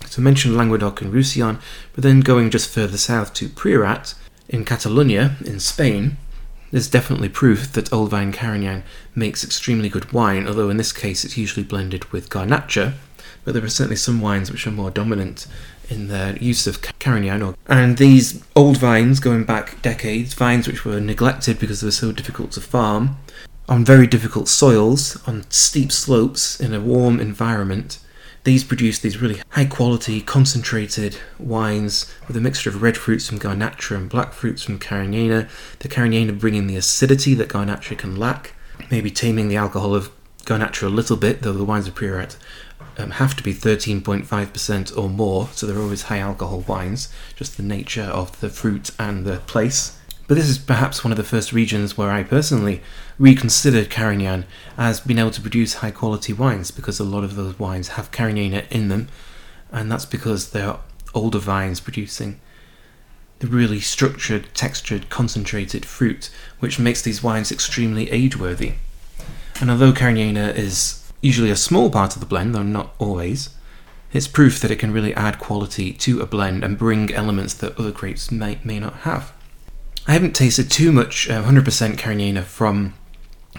So 0.08 0.22
I 0.22 0.24
mentioned 0.24 0.58
Languedoc 0.58 1.01
and 1.01 1.13
Roussillon, 1.13 1.60
but 1.94 2.03
then 2.03 2.22
going 2.22 2.50
just 2.50 2.70
further 2.70 2.98
south 2.98 3.34
to 3.36 3.50
Priorat 3.50 4.15
in 4.50 4.65
Catalonia 4.65 5.36
in 5.46 5.60
Spain, 5.60 6.18
there's 6.74 6.89
definitely 6.89 7.30
proof 7.30 7.72
that 7.74 7.94
Old 7.94 8.10
Vine 8.10 8.32
Carignan 8.32 8.82
makes 9.13 9.44
extremely 9.44 9.89
good 9.89 10.12
wine, 10.12 10.48
although 10.48 10.72
in 10.72 10.77
this 10.77 10.92
case 10.92 11.24
it's 11.24 11.38
usually 11.38 11.63
blended 11.63 12.03
with 12.06 12.32
Garnacha, 12.32 12.94
but 13.46 13.53
there 13.53 13.63
are 13.63 13.70
certainly 13.70 13.96
some 13.96 14.20
wines 14.20 14.51
which 14.51 14.65
are 14.65 14.72
more 14.72 14.89
dominant 14.89 15.46
in 15.88 16.08
their 16.08 16.36
use 16.38 16.65
of 16.65 16.82
Carignan. 16.98 17.53
And 17.68 17.98
these 18.00 18.44
old 18.56 18.77
vines, 18.77 19.20
going 19.20 19.44
back 19.44 19.84
decades, 19.84 20.34
vines 20.34 20.68
which 20.68 20.84
were 20.84 21.00
neglected 21.00 21.60
because 21.60 21.82
they 21.82 21.88
were 21.88 21.92
so 21.92 22.12
difficult 22.12 22.53
to 22.53 22.62
farm, 22.62 23.18
on 23.70 23.86
very 23.86 24.08
difficult 24.08 24.48
soils, 24.48 25.22
on 25.27 25.46
steep 25.51 25.92
slopes, 25.92 26.60
in 26.60 26.74
a 26.74 26.82
warm 26.82 27.20
environment, 27.20 28.00
these 28.44 28.64
produce 28.64 29.00
these 29.00 29.22
really 29.22 29.42
high 29.52 29.66
quality, 29.66 30.22
concentrated 30.22 31.18
wines 31.40 32.14
with 32.28 32.36
a 32.36 32.42
mixture 32.42 32.70
of 32.70 32.82
red 32.82 32.98
fruits 32.98 33.28
from 33.28 33.40
Garnacha 33.40 33.96
and 33.96 34.10
black 34.10 34.34
fruits 34.34 34.64
from 34.64 34.80
Cariñena. 34.80 35.50
The 35.80 35.88
Cariñena 35.88 36.38
bringing 36.38 36.68
the 36.68 36.76
acidity 36.76 37.34
that 37.36 37.50
Garnacha 37.50 37.98
can 37.98 38.18
lack, 38.18 38.54
maybe 38.92 39.10
taming 39.10 39.48
the 39.48 39.56
alcohol 39.56 39.96
of 39.96 40.12
Garnacha 40.44 40.84
a 40.84 40.90
little 40.90 41.16
bit, 41.16 41.42
though 41.42 41.54
the 41.54 41.64
wines 41.64 41.88
of 41.88 41.96
Priorat 41.96 42.36
um, 42.98 43.12
have 43.12 43.36
to 43.36 43.44
be 43.44 43.54
13.5% 43.54 44.98
or 44.98 45.10
more, 45.10 45.48
so 45.54 45.66
they're 45.66 45.80
always 45.80 46.04
high 46.04 46.20
alcohol 46.20 46.66
wines, 46.68 47.10
just 47.36 47.58
the 47.58 47.64
nature 47.64 48.04
of 48.04 48.40
the 48.42 48.50
fruit 48.50 48.92
and 49.00 49.26
the 49.26 49.38
place. 49.40 49.98
But 50.27 50.36
this 50.36 50.48
is 50.48 50.58
perhaps 50.58 51.03
one 51.03 51.12
of 51.12 51.18
the 51.18 51.24
first 51.24 51.51
regions 51.51 51.98
where 51.98 52.10
I 52.10 52.24
personally 52.24 52.82
reconsidered 53.20 53.89
Carignan 53.89 54.46
as 54.77 55.01
being 55.01 55.20
able 55.20 55.32
to 55.32 55.42
produce 55.42 55.75
high 55.75 55.92
quality 55.92 56.32
wines 56.32 56.72
because 56.72 57.00
a 57.00 57.03
lot 57.03 57.24
of 57.24 57.36
those 57.36 57.60
wines 57.60 57.89
have 57.89 58.12
Cariñena 58.12 58.65
in 58.72 58.88
them, 58.88 59.10
and 59.72 59.92
that's 59.92 60.06
because 60.06 60.51
they're 60.51 60.77
older 61.13 61.39
vines 61.39 61.80
producing 61.80 62.39
the 63.39 63.48
really 63.48 63.82
structured, 63.82 64.48
textured, 64.53 65.10
concentrated 65.10 65.86
fruit, 65.86 66.30
which 66.60 66.80
makes 66.80 67.01
these 67.01 67.22
wines 67.22 67.51
extremely 67.51 68.10
age 68.10 68.38
worthy. 68.38 68.75
And 69.60 69.70
although 69.70 69.92
Cariñena 69.92 70.56
is 70.56 71.12
usually 71.20 71.51
a 71.51 71.58
small 71.58 71.89
part 71.89 72.15
of 72.15 72.22
the 72.22 72.25
blend, 72.25 72.56
though 72.56 72.63
not 72.63 72.94
always, 73.00 73.50
it's 74.13 74.30
proof 74.30 74.62
that 74.62 74.72
it 74.72 74.80
can 74.80 74.94
really 74.94 75.13
add 75.15 75.39
quality 75.39 75.92
to 75.92 76.22
a 76.22 76.25
blend 76.25 76.63
and 76.63 76.77
bring 76.77 77.13
elements 77.13 77.53
that 77.56 77.77
other 77.77 77.92
grapes 77.92 78.32
may, 78.32 78.60
may 78.63 78.80
not 78.80 78.94
have. 79.00 79.34
I 80.05 80.12
haven't 80.12 80.36
tasted 80.36 80.69
too 80.69 80.91
much 80.91 81.29
uh, 81.29 81.43
100% 81.43 81.63
Cariñena 81.95 82.43
from 82.43 82.93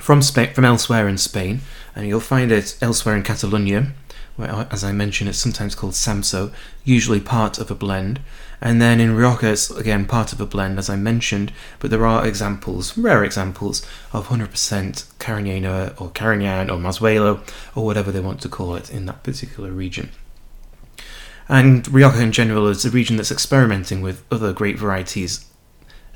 from 0.01 0.21
from 0.21 0.65
elsewhere 0.65 1.09
in 1.09 1.17
Spain, 1.17 1.63
and 1.97 2.07
you'll 2.07 2.21
find 2.21 2.53
it 2.53 2.77
elsewhere 2.83 3.17
in 3.17 3.23
Catalonia, 3.23 3.93
where, 4.37 4.67
as 4.71 4.85
I 4.85 4.93
mentioned, 4.93 5.31
it's 5.31 5.39
sometimes 5.39 5.75
called 5.75 5.95
Samsó, 5.95 6.53
usually 6.85 7.21
part 7.21 7.59
of 7.59 7.71
a 7.71 7.75
blend. 7.75 8.21
And 8.61 8.83
then 8.83 9.01
in 9.01 9.17
Rioja, 9.17 9.53
it's 9.53 9.71
again 9.71 10.05
part 10.05 10.35
of 10.35 10.41
a 10.41 10.45
blend, 10.45 10.79
as 10.79 10.91
I 10.91 10.97
mentioned, 10.97 11.51
but 11.79 11.91
there 11.91 12.05
are 12.05 12.27
examples, 12.27 12.99
rare 12.99 13.25
examples, 13.25 13.87
of 14.13 14.29
100% 14.29 14.51
Cariñena 15.19 15.99
or 15.99 16.11
Carignan 16.11 16.69
or 16.69 16.77
Mazuelo 16.77 17.41
or 17.75 17.87
whatever 17.87 18.13
they 18.13 18.21
want 18.21 18.43
to 18.43 18.51
call 18.51 18.75
it 18.75 18.91
in 18.91 19.07
that 19.07 19.23
particular 19.23 19.71
region. 19.71 20.11
And 21.49 21.87
Rioja 21.89 22.21
in 22.21 22.33
general 22.33 22.67
is 22.67 22.85
a 22.85 22.91
region 22.91 23.17
that's 23.17 23.33
experimenting 23.33 24.03
with 24.03 24.25
other 24.31 24.53
grape 24.53 24.77
varieties 24.77 25.47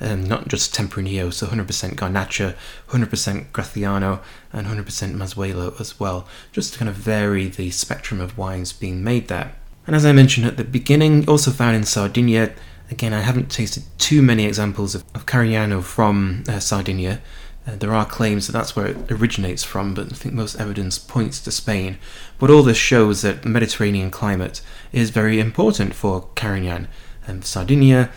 um, 0.00 0.24
not 0.24 0.48
just 0.48 0.74
Tempranillo, 0.74 1.32
so 1.32 1.46
100% 1.46 1.94
Garnacha, 1.94 2.54
100% 2.88 3.50
Graciano, 3.52 4.20
and 4.52 4.66
100% 4.66 4.84
Mazuelo 5.14 5.78
as 5.80 5.98
well, 5.98 6.26
just 6.52 6.72
to 6.72 6.78
kind 6.78 6.88
of 6.88 6.94
vary 6.94 7.48
the 7.48 7.70
spectrum 7.70 8.20
of 8.20 8.38
wines 8.38 8.72
being 8.72 9.02
made 9.02 9.28
there. 9.28 9.54
And 9.86 9.96
as 9.96 10.04
I 10.04 10.12
mentioned 10.12 10.46
at 10.46 10.56
the 10.56 10.64
beginning, 10.64 11.28
also 11.28 11.50
found 11.50 11.74
in 11.74 11.84
Sardinia, 11.84 12.52
again, 12.90 13.12
I 13.12 13.20
haven't 13.20 13.50
tasted 13.50 13.84
too 13.98 14.22
many 14.22 14.44
examples 14.44 14.94
of, 14.94 15.04
of 15.14 15.26
Carignano 15.26 15.82
from 15.82 16.44
uh, 16.48 16.60
Sardinia. 16.60 17.20
Uh, 17.66 17.76
there 17.76 17.92
are 17.92 18.06
claims 18.06 18.46
that 18.46 18.52
that's 18.52 18.76
where 18.76 18.86
it 18.86 19.10
originates 19.10 19.64
from, 19.64 19.94
but 19.94 20.12
I 20.12 20.16
think 20.16 20.34
most 20.34 20.60
evidence 20.60 20.98
points 20.98 21.40
to 21.40 21.50
Spain. 21.50 21.98
But 22.38 22.50
all 22.50 22.62
this 22.62 22.76
shows 22.76 23.22
that 23.22 23.42
the 23.42 23.48
Mediterranean 23.48 24.10
climate 24.10 24.60
is 24.92 25.10
very 25.10 25.40
important 25.40 25.94
for 25.94 26.28
Carignan. 26.34 26.88
And 27.26 27.44
Sardinia, 27.44 28.10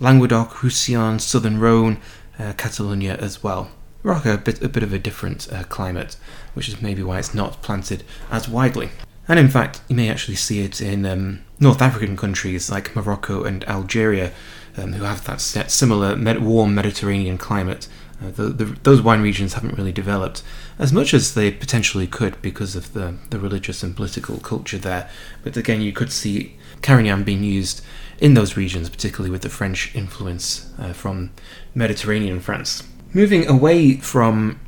Languedoc, 0.00 0.62
Roussillon, 0.62 1.18
Southern 1.18 1.58
Rhone, 1.58 1.98
uh, 2.38 2.52
Catalonia 2.56 3.16
as 3.16 3.42
well. 3.42 3.70
Rioja, 4.02 4.34
a 4.34 4.38
bit, 4.38 4.62
a 4.62 4.68
bit 4.68 4.82
of 4.82 4.92
a 4.92 4.98
different 4.98 5.52
uh, 5.52 5.64
climate, 5.64 6.16
which 6.54 6.68
is 6.68 6.80
maybe 6.80 7.02
why 7.02 7.18
it's 7.18 7.34
not 7.34 7.62
planted 7.62 8.04
as 8.30 8.48
widely. 8.48 8.90
And 9.26 9.38
in 9.38 9.48
fact, 9.48 9.82
you 9.88 9.96
may 9.96 10.08
actually 10.08 10.36
see 10.36 10.60
it 10.60 10.80
in 10.80 11.04
um, 11.04 11.40
North 11.60 11.82
African 11.82 12.16
countries 12.16 12.70
like 12.70 12.96
Morocco 12.96 13.44
and 13.44 13.64
Algeria, 13.64 14.32
um, 14.76 14.92
who 14.92 15.04
have 15.04 15.24
that 15.24 15.40
similar 15.70 16.16
med- 16.16 16.42
warm 16.42 16.74
Mediterranean 16.74 17.36
climate. 17.36 17.88
Uh, 18.22 18.30
the, 18.30 18.44
the, 18.44 18.64
those 18.84 19.02
wine 19.02 19.20
regions 19.20 19.54
haven't 19.54 19.76
really 19.76 19.92
developed 19.92 20.42
as 20.78 20.92
much 20.92 21.12
as 21.12 21.34
they 21.34 21.50
potentially 21.50 22.06
could 22.06 22.40
because 22.40 22.74
of 22.74 22.92
the, 22.92 23.16
the 23.30 23.38
religious 23.38 23.82
and 23.82 23.94
political 23.94 24.38
culture 24.38 24.78
there. 24.78 25.10
But 25.42 25.56
again, 25.56 25.82
you 25.82 25.92
could 25.92 26.10
see 26.10 26.56
Carignan 26.82 27.24
being 27.24 27.42
used 27.42 27.82
in 28.18 28.34
those 28.34 28.56
regions, 28.56 28.88
particularly 28.88 29.30
with 29.30 29.42
the 29.42 29.48
French 29.48 29.94
influence 29.94 30.72
uh, 30.78 30.92
from 30.92 31.30
Mediterranean 31.74 32.40
France. 32.40 32.82
Moving 33.12 33.46
away 33.46 33.96
from 33.96 34.60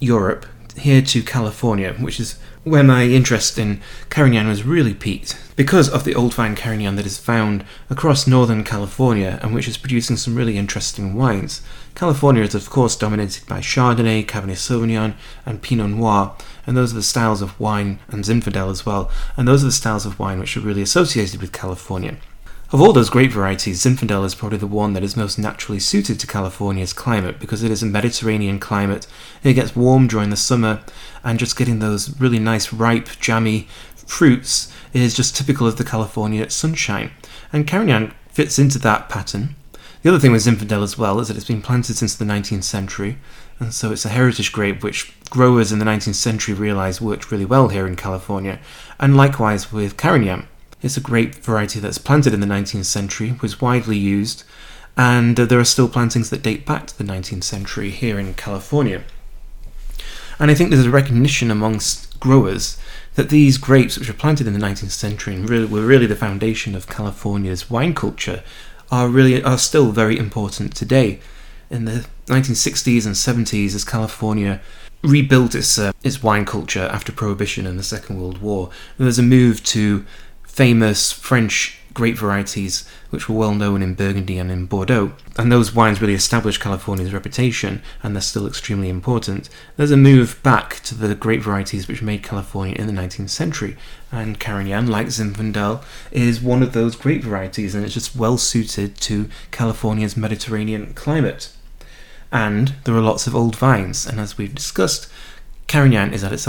Europe 0.00 0.46
here 0.78 1.02
to 1.02 1.22
California, 1.22 1.94
which 1.94 2.20
is 2.20 2.38
where 2.64 2.82
my 2.82 3.04
interest 3.04 3.58
in 3.58 3.80
Carignan 4.10 4.48
was 4.48 4.64
really 4.64 4.94
peaked, 4.94 5.38
because 5.54 5.88
of 5.88 6.04
the 6.04 6.14
old 6.14 6.34
vine 6.34 6.56
Carignan 6.56 6.96
that 6.96 7.06
is 7.06 7.18
found 7.18 7.64
across 7.88 8.26
northern 8.26 8.64
California 8.64 9.38
and 9.42 9.54
which 9.54 9.68
is 9.68 9.78
producing 9.78 10.16
some 10.16 10.34
really 10.34 10.58
interesting 10.58 11.14
wines. 11.14 11.62
California 11.96 12.42
is, 12.42 12.54
of 12.54 12.68
course, 12.68 12.94
dominated 12.94 13.48
by 13.48 13.58
Chardonnay, 13.60 14.26
Cabernet 14.26 14.58
Sauvignon, 14.58 15.14
and 15.46 15.62
Pinot 15.62 15.88
Noir, 15.88 16.36
and 16.66 16.76
those 16.76 16.92
are 16.92 16.96
the 16.96 17.02
styles 17.02 17.40
of 17.40 17.58
wine, 17.58 17.98
and 18.08 18.22
Zinfandel 18.22 18.70
as 18.70 18.84
well, 18.84 19.10
and 19.34 19.48
those 19.48 19.62
are 19.62 19.68
the 19.68 19.72
styles 19.72 20.04
of 20.04 20.18
wine 20.18 20.38
which 20.38 20.58
are 20.58 20.60
really 20.60 20.82
associated 20.82 21.40
with 21.40 21.52
California. 21.52 22.18
Of 22.70 22.82
all 22.82 22.92
those 22.92 23.08
grape 23.08 23.32
varieties, 23.32 23.82
Zinfandel 23.82 24.26
is 24.26 24.34
probably 24.34 24.58
the 24.58 24.66
one 24.66 24.92
that 24.92 25.02
is 25.02 25.16
most 25.16 25.38
naturally 25.38 25.80
suited 25.80 26.20
to 26.20 26.26
California's 26.26 26.92
climate 26.92 27.40
because 27.40 27.62
it 27.62 27.70
is 27.70 27.82
a 27.82 27.86
Mediterranean 27.86 28.60
climate. 28.60 29.06
It 29.42 29.54
gets 29.54 29.74
warm 29.74 30.06
during 30.06 30.28
the 30.28 30.36
summer, 30.36 30.82
and 31.24 31.38
just 31.38 31.56
getting 31.56 31.78
those 31.78 32.20
really 32.20 32.38
nice, 32.38 32.74
ripe, 32.74 33.08
jammy 33.20 33.68
fruits 33.94 34.70
is 34.92 35.14
just 35.14 35.34
typical 35.34 35.66
of 35.66 35.78
the 35.78 35.84
California 35.84 36.50
sunshine. 36.50 37.12
And 37.54 37.66
Carignan 37.66 38.12
fits 38.28 38.58
into 38.58 38.78
that 38.80 39.08
pattern. 39.08 39.56
The 40.02 40.10
other 40.10 40.18
thing 40.18 40.32
with 40.32 40.44
Zinfandel 40.44 40.82
as 40.82 40.98
well 40.98 41.18
is 41.20 41.28
that 41.28 41.36
it's 41.36 41.46
been 41.46 41.62
planted 41.62 41.96
since 41.96 42.14
the 42.14 42.24
19th 42.24 42.64
century, 42.64 43.18
and 43.58 43.72
so 43.72 43.90
it's 43.90 44.04
a 44.04 44.10
heritage 44.10 44.52
grape 44.52 44.82
which 44.82 45.12
growers 45.30 45.72
in 45.72 45.78
the 45.78 45.84
19th 45.84 46.14
century 46.14 46.54
realised 46.54 47.00
worked 47.00 47.30
really 47.30 47.44
well 47.44 47.68
here 47.68 47.86
in 47.86 47.96
California, 47.96 48.58
and 49.00 49.16
likewise 49.16 49.72
with 49.72 49.96
Carignan. 49.96 50.46
It's 50.82 50.96
a 50.96 51.00
grape 51.00 51.34
variety 51.36 51.80
that's 51.80 51.98
planted 51.98 52.34
in 52.34 52.40
the 52.40 52.46
19th 52.46 52.84
century, 52.84 53.36
was 53.40 53.60
widely 53.60 53.96
used, 53.96 54.44
and 54.96 55.38
uh, 55.40 55.44
there 55.44 55.58
are 55.58 55.64
still 55.64 55.88
plantings 55.88 56.30
that 56.30 56.42
date 56.42 56.64
back 56.64 56.86
to 56.86 56.98
the 56.98 57.04
19th 57.04 57.44
century 57.44 57.90
here 57.90 58.18
in 58.18 58.34
California. 58.34 59.02
And 60.38 60.50
I 60.50 60.54
think 60.54 60.70
there's 60.70 60.86
a 60.86 60.90
recognition 60.90 61.50
amongst 61.50 62.20
growers 62.20 62.78
that 63.14 63.30
these 63.30 63.56
grapes, 63.56 63.98
which 63.98 64.08
were 64.08 64.14
planted 64.14 64.46
in 64.46 64.52
the 64.52 64.58
19th 64.58 64.90
century 64.90 65.34
and 65.34 65.48
really, 65.48 65.66
were 65.66 65.86
really 65.86 66.06
the 66.06 66.16
foundation 66.16 66.74
of 66.74 66.86
California's 66.86 67.70
wine 67.70 67.94
culture, 67.94 68.42
are 68.90 69.08
really 69.08 69.42
are 69.42 69.58
still 69.58 69.92
very 69.92 70.18
important 70.18 70.74
today. 70.74 71.20
In 71.70 71.84
the 71.84 72.06
1960s 72.26 73.06
and 73.06 73.14
70s, 73.14 73.74
as 73.74 73.84
California 73.84 74.60
rebuilt 75.02 75.54
its 75.54 75.78
uh, 75.78 75.92
its 76.02 76.22
wine 76.22 76.44
culture 76.44 76.88
after 76.92 77.12
Prohibition 77.12 77.66
and 77.66 77.78
the 77.78 77.82
Second 77.82 78.20
World 78.20 78.38
War, 78.38 78.70
there's 78.98 79.18
a 79.18 79.22
move 79.22 79.62
to 79.64 80.04
famous 80.46 81.12
French 81.12 81.78
grape 81.96 82.18
varieties 82.18 82.86
which 83.08 83.26
were 83.26 83.34
well 83.34 83.54
known 83.54 83.80
in 83.80 83.94
Burgundy 83.94 84.36
and 84.36 84.50
in 84.50 84.66
Bordeaux. 84.66 85.12
And 85.38 85.50
those 85.50 85.74
wines 85.74 85.98
really 85.98 86.12
established 86.12 86.60
California's 86.60 87.14
reputation 87.14 87.82
and 88.02 88.14
they're 88.14 88.20
still 88.20 88.46
extremely 88.46 88.90
important. 88.90 89.48
There's 89.78 89.90
a 89.90 89.96
move 89.96 90.38
back 90.42 90.80
to 90.80 90.94
the 90.94 91.14
grape 91.14 91.40
varieties 91.40 91.88
which 91.88 92.02
made 92.02 92.22
California 92.22 92.76
in 92.78 92.86
the 92.86 92.92
19th 92.92 93.30
century. 93.30 93.78
And 94.12 94.38
Carignan, 94.38 94.88
like 94.88 95.06
Zinfandel, 95.06 95.82
is 96.10 96.42
one 96.42 96.62
of 96.62 96.74
those 96.74 96.96
grape 96.96 97.22
varieties 97.22 97.74
and 97.74 97.82
it's 97.82 97.94
just 97.94 98.14
well 98.14 98.36
suited 98.36 98.98
to 98.98 99.30
California's 99.50 100.18
Mediterranean 100.18 100.92
climate. 100.92 101.50
And 102.30 102.74
there 102.84 102.94
are 102.94 103.00
lots 103.00 103.26
of 103.26 103.34
old 103.34 103.56
vines, 103.56 104.04
and 104.04 104.20
as 104.20 104.36
we've 104.36 104.54
discussed, 104.54 105.08
Carignan 105.68 106.12
is 106.12 106.22
at 106.22 106.32
its, 106.32 106.46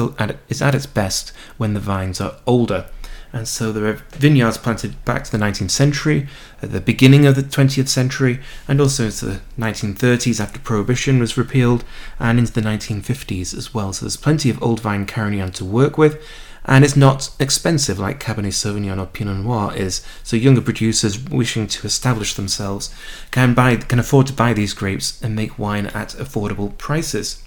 is 0.50 0.62
at 0.62 0.75
its 0.75 0.88
best 0.88 1.32
when 1.58 1.74
the 1.74 1.80
vines 1.80 2.20
are 2.20 2.36
older 2.46 2.88
and 3.34 3.48
so 3.48 3.72
there 3.72 3.86
are 3.88 4.01
vineyards 4.12 4.57
planted 4.57 5.03
back 5.05 5.24
to 5.25 5.31
the 5.31 5.38
19th 5.38 5.72
century, 5.72 6.27
at 6.62 6.72
the 6.72 6.81
beginning 6.81 7.25
of 7.25 7.36
the 7.36 7.43
20th 7.43 7.88
century, 7.88 8.39
and 8.67 8.81
also 8.81 9.05
into 9.05 9.25
the 9.25 9.41
1930s 9.60 10.39
after 10.39 10.60
Prohibition 10.60 11.19
was 11.19 11.38
repealed, 11.38 11.84
and 12.19 12.39
into 12.39 12.53
the 12.53 12.62
1950s 12.62 13.55
as 13.55 13.74
well. 13.74 13.93
So 13.93 14.05
there's 14.05 14.17
plenty 14.17 14.50
of 14.50 14.62
old 14.62 14.79
vine 14.79 15.05
Carignan 15.05 15.51
to 15.53 15.65
work 15.65 15.98
with, 15.98 16.22
and 16.67 16.84
it's 16.84 16.98
not 16.98 17.29
expensive 17.39 17.98
like 17.98 18.19
Cabernet 18.19 18.53
Sauvignon 18.53 19.00
or 19.00 19.05
Pinot 19.05 19.38
Noir 19.38 19.74
is. 19.74 20.05
So 20.24 20.36
younger 20.36 20.62
producers 20.62 21.17
wishing 21.17 21.67
to 21.67 21.88
establish 21.88 22.34
themselves 22.34 22.93
can 23.31 23.53
buy 23.53 23.77
can 23.77 24.00
afford 24.00 24.27
to 24.27 24.34
buy 24.34 24.51
these 24.53 24.74
grapes 24.74 25.22
and 25.24 25.34
make 25.34 25.57
wine 25.57 25.88
at 25.88 26.10
affordable 26.10 26.77
prices. 26.77 27.41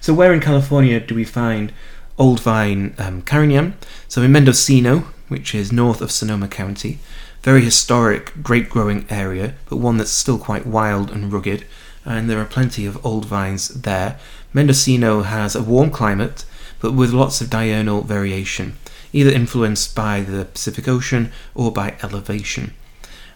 So 0.00 0.14
where 0.14 0.32
in 0.32 0.40
California 0.40 1.00
do 1.00 1.14
we 1.16 1.24
find 1.24 1.72
old 2.16 2.40
vine 2.40 2.94
um, 2.98 3.22
Carignan? 3.22 3.74
So 4.06 4.22
in 4.22 4.32
Mendocino, 4.32 5.04
which 5.30 5.54
is 5.54 5.72
north 5.72 6.00
of 6.00 6.10
Sonoma 6.10 6.48
County. 6.48 6.98
Very 7.42 7.62
historic 7.62 8.42
grape 8.42 8.68
growing 8.68 9.06
area, 9.08 9.54
but 9.68 9.76
one 9.76 9.96
that's 9.96 10.10
still 10.10 10.38
quite 10.38 10.66
wild 10.66 11.10
and 11.10 11.32
rugged, 11.32 11.64
and 12.04 12.28
there 12.28 12.40
are 12.40 12.44
plenty 12.44 12.84
of 12.84 13.04
old 13.06 13.24
vines 13.24 13.68
there. 13.68 14.18
Mendocino 14.52 15.22
has 15.22 15.54
a 15.54 15.62
warm 15.62 15.90
climate, 15.90 16.44
but 16.80 16.94
with 16.94 17.12
lots 17.12 17.40
of 17.40 17.48
diurnal 17.48 18.02
variation, 18.02 18.76
either 19.12 19.30
influenced 19.30 19.94
by 19.94 20.20
the 20.20 20.46
Pacific 20.46 20.88
Ocean 20.88 21.30
or 21.54 21.70
by 21.70 21.94
elevation. 22.02 22.74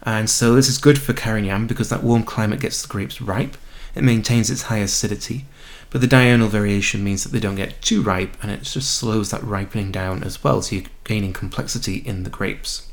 And 0.03 0.29
so 0.29 0.55
this 0.55 0.69
is 0.69 0.79
good 0.79 1.01
for 1.01 1.13
Carignan 1.13 1.69
because 1.69 1.91
that 1.91 2.03
warm 2.03 2.25
climate 2.25 2.61
gets 2.61 2.83
the 2.83 2.89
grapes 2.89 3.21
ripe, 3.21 3.57
it 3.95 4.03
maintains 4.03 4.51
its 4.51 4.63
high 4.63 4.79
acidity, 4.79 5.45
but 5.95 6.01
the 6.01 6.09
diurnal 6.09 6.49
variation 6.49 7.05
means 7.05 7.23
that 7.23 7.31
they 7.31 7.39
don't 7.39 7.55
get 7.55 7.81
too 7.81 8.03
ripe 8.03 8.37
and 8.43 8.51
it 8.51 8.63
just 8.63 8.97
slows 8.97 9.31
that 9.31 9.45
ripening 9.45 9.93
down 9.93 10.25
as 10.25 10.43
well, 10.43 10.61
so 10.61 10.75
you're 10.75 10.87
gaining 11.05 11.33
complexity 11.33 11.99
in 11.99 12.25
the 12.25 12.31
grapes. 12.31 12.89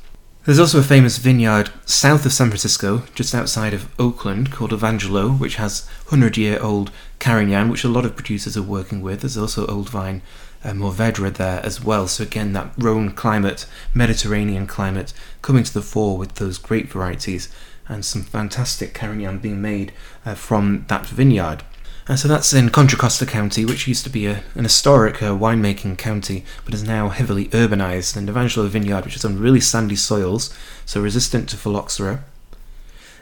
There's 0.45 0.59
also 0.59 0.77
a 0.77 0.83
famous 0.83 1.17
vineyard 1.17 1.71
south 1.87 2.27
of 2.27 2.31
San 2.31 2.49
Francisco, 2.49 3.01
just 3.15 3.33
outside 3.33 3.73
of 3.73 3.89
Oakland, 3.99 4.51
called 4.51 4.69
Evangelho, 4.69 5.39
which 5.39 5.55
has 5.55 5.87
100 6.09 6.37
year 6.37 6.61
old 6.61 6.91
Carignan, 7.17 7.69
which 7.69 7.83
a 7.83 7.89
lot 7.89 8.05
of 8.05 8.15
producers 8.15 8.55
are 8.55 8.61
working 8.61 9.01
with. 9.01 9.21
There's 9.21 9.35
also 9.35 9.65
Old 9.65 9.89
Vine 9.89 10.21
uh, 10.63 10.69
Mourvedre 10.69 11.33
there 11.33 11.59
as 11.65 11.83
well. 11.83 12.07
So, 12.07 12.21
again, 12.21 12.53
that 12.53 12.71
Rhone 12.77 13.13
climate, 13.13 13.65
Mediterranean 13.95 14.67
climate, 14.67 15.11
coming 15.41 15.63
to 15.63 15.73
the 15.73 15.81
fore 15.81 16.19
with 16.19 16.35
those 16.35 16.59
grape 16.59 16.89
varieties, 16.89 17.49
and 17.89 18.05
some 18.05 18.21
fantastic 18.21 18.93
Carignan 18.93 19.39
being 19.39 19.59
made 19.59 19.91
uh, 20.23 20.35
from 20.35 20.85
that 20.87 21.07
vineyard. 21.07 21.63
And 22.07 22.19
so 22.19 22.27
that's 22.27 22.53
in 22.53 22.69
Contra 22.69 22.97
Costa 22.97 23.25
County, 23.25 23.63
which 23.63 23.87
used 23.87 24.03
to 24.03 24.09
be 24.09 24.25
a, 24.25 24.43
an 24.55 24.63
historic 24.63 25.21
uh, 25.21 25.37
winemaking 25.37 25.97
county, 25.97 26.43
but 26.65 26.73
is 26.73 26.83
now 26.83 27.09
heavily 27.09 27.47
urbanized. 27.49 28.17
And 28.17 28.27
Evangelho 28.27 28.67
Vineyard, 28.67 29.05
which 29.05 29.15
is 29.15 29.25
on 29.25 29.39
really 29.39 29.59
sandy 29.59 29.95
soils, 29.95 30.53
so 30.85 31.01
resistant 31.01 31.47
to 31.49 31.57
phylloxera, 31.57 32.23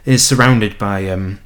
is 0.04 0.26
surrounded 0.26 0.78
by 0.78 1.08
um, 1.08 1.40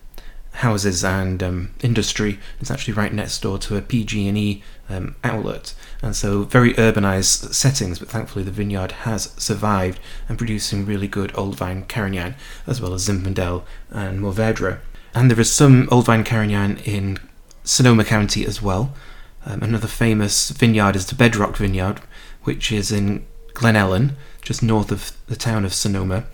houses 0.55 1.05
and 1.05 1.43
um, 1.43 1.75
industry. 1.83 2.39
It's 2.61 2.71
actually 2.71 2.95
right 2.95 3.13
next 3.13 3.41
door 3.41 3.59
to 3.59 3.77
a 3.77 3.83
PG&E 3.83 4.63
um, 4.89 5.17
outlet, 5.25 5.75
and 6.03 6.15
so 6.15 6.45
very 6.45 6.75
urbanized 6.75 7.53
settings. 7.53 7.99
But 7.99 8.09
thankfully, 8.09 8.45
the 8.45 8.51
vineyard 8.51 8.93
has 8.93 9.33
survived 9.37 9.99
and 10.29 10.39
producing 10.39 10.87
really 10.87 11.09
good 11.09 11.33
old 11.35 11.57
vine 11.57 11.85
Carignan, 11.87 12.37
as 12.67 12.81
well 12.81 12.95
as 12.95 13.09
Zinfandel 13.09 13.65
and 13.91 14.21
Mourvedre. 14.21 14.79
And 15.15 15.31
there 15.31 15.41
is 15.41 15.53
some 15.53 15.89
old 15.93 16.07
vine 16.07 16.25
Carignan 16.25 16.79
in 16.79 17.19
Sonoma 17.63 18.05
County 18.05 18.45
as 18.45 18.61
well. 18.61 18.93
Um, 19.47 19.63
another 19.63 19.87
famous 19.87 20.51
vineyard 20.51 20.97
is 20.97 21.07
the 21.07 21.15
Bedrock 21.15 21.57
Vineyard, 21.57 22.01
which 22.43 22.73
is 22.73 22.91
in 22.91 23.25
Glen 23.53 23.77
Ellen, 23.77 24.17
just 24.43 24.63
north 24.63 24.91
of 24.91 25.13
the 25.29 25.37
town 25.37 25.65
of 25.65 25.73
Sonoma, 25.73 26.25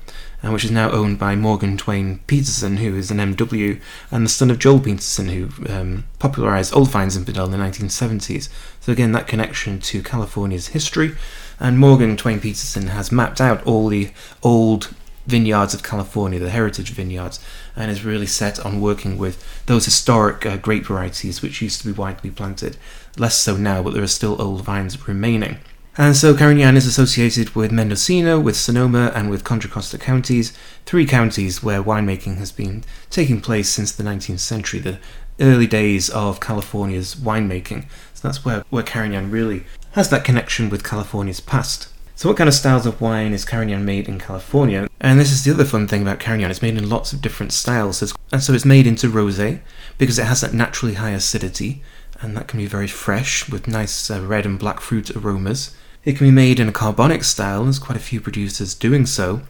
and 0.43 0.53
which 0.53 0.65
is 0.65 0.71
now 0.71 0.91
owned 0.91 1.19
by 1.19 1.37
Morgan 1.37 1.77
Twain 1.77 2.21
Peterson, 2.27 2.79
who 2.79 2.97
is 2.97 3.11
an 3.11 3.19
MW, 3.19 3.81
and 4.11 4.25
the 4.25 4.31
son 4.31 4.51
of 4.51 4.59
Joel 4.59 4.81
Peterson, 4.81 5.29
who 5.29 5.51
um, 5.69 6.05
popularized 6.19 6.75
Old 6.75 6.91
vines 6.91 7.17
in 7.17 7.25
Zinfandel 7.25 7.47
in 7.47 7.51
the 7.51 7.59
1970s. 7.59 8.49
So, 8.81 8.93
again, 8.93 9.13
that 9.13 9.29
connection 9.29 9.81
to 9.81 10.03
California's 10.03 10.69
history. 10.69 11.15
And 11.59 11.79
Morgan 11.79 12.17
Twain 12.17 12.41
Peterson 12.41 12.87
has 12.89 13.13
mapped 13.13 13.41
out 13.41 13.63
all 13.67 13.89
the 13.89 14.13
old 14.43 14.95
vineyards 15.31 15.73
of 15.73 15.83
California, 15.83 16.39
the 16.39 16.51
heritage 16.51 16.91
vineyards, 16.91 17.41
and 17.75 17.91
is 17.91 18.05
really 18.05 18.27
set 18.27 18.65
on 18.65 18.81
working 18.81 19.17
with 19.17 19.43
those 19.67 19.87
historic 19.87 20.45
uh, 20.45 20.57
grape 20.57 20.87
varieties 20.87 21.41
which 21.41 21.63
used 21.63 21.81
to 21.81 21.87
be 21.87 21.93
widely 21.93 22.31
planted. 22.31 22.77
Less 23.17 23.37
so 23.37 23.57
now, 23.57 23.83
but 23.83 23.95
there 23.95 24.03
are 24.03 24.09
still 24.09 24.41
old 24.41 24.63
vines 24.63 25.09
remaining. 25.09 25.59
And 25.97 26.17
so 26.17 26.37
Carignan 26.37 26.77
is 26.77 26.87
associated 26.87 27.55
with 27.55 27.73
Mendocino, 27.73 28.41
with 28.41 28.57
Sonoma, 28.57 29.13
and 29.15 29.29
with 29.29 29.45
Contra 29.45 29.69
Costa 29.69 29.99
counties, 29.99 30.53
three 30.87 31.05
counties 31.05 31.63
where 31.63 31.83
winemaking 31.83 32.39
has 32.39 32.53
been 32.53 32.85
taking 33.11 33.41
place 33.41 33.69
since 33.69 33.93
the 33.93 34.05
19th 34.05 34.39
century, 34.39 34.81
the 34.81 34.99
early 35.41 35.67
days 35.67 36.09
of 36.09 36.41
California's 36.41 37.15
winemaking. 37.15 37.87
So 38.15 38.29
that's 38.29 38.45
where, 38.45 38.65
where 38.71 38.83
Carignan 38.83 39.31
really 39.31 39.65
has 39.93 40.09
that 40.11 40.25
connection 40.25 40.71
with 40.71 40.85
California's 40.85 41.41
past. 41.41 41.90
So, 42.21 42.29
what 42.29 42.37
kind 42.37 42.49
of 42.49 42.53
styles 42.53 42.85
of 42.85 43.01
wine 43.01 43.33
is 43.33 43.47
Carignan 43.47 43.87
made 43.87 44.07
in 44.07 44.19
California? 44.19 44.89
And 45.01 45.19
this 45.19 45.33
is 45.33 45.43
the 45.43 45.53
other 45.53 45.65
fun 45.65 45.89
thing 45.89 46.03
about 46.03 46.21
Carignan, 46.21 46.51
it's 46.51 46.61
made 46.61 46.77
in 46.77 46.87
lots 46.87 47.15
of 47.15 47.23
different 47.23 47.51
styles. 47.51 48.03
And 48.31 48.43
so 48.43 48.53
it's 48.53 48.67
made 48.67 48.87
into 48.87 49.09
rosé 49.09 49.61
because 49.97 50.19
it 50.19 50.27
has 50.27 50.43
that 50.43 50.53
naturally 50.53 50.97
high 50.97 51.13
acidity, 51.13 51.83
and 52.21 52.37
that 52.37 52.47
can 52.47 52.59
be 52.59 52.67
very 52.67 52.89
fresh 52.89 53.49
with 53.49 53.67
nice 53.67 54.11
uh, 54.11 54.21
red 54.21 54.45
and 54.45 54.59
black 54.59 54.81
fruit 54.81 55.11
aromas. 55.17 55.75
It 56.05 56.19
can 56.19 56.27
be 56.27 56.31
made 56.31 56.61
in 56.61 56.69
a 56.69 56.73
carbonic 56.73 57.25
style, 57.25 57.65
there's 57.65 57.79
quite 57.79 57.97
a 57.97 58.03
few 58.03 58.21
producers 58.21 58.75
doing 58.75 59.07
so, 59.07 59.41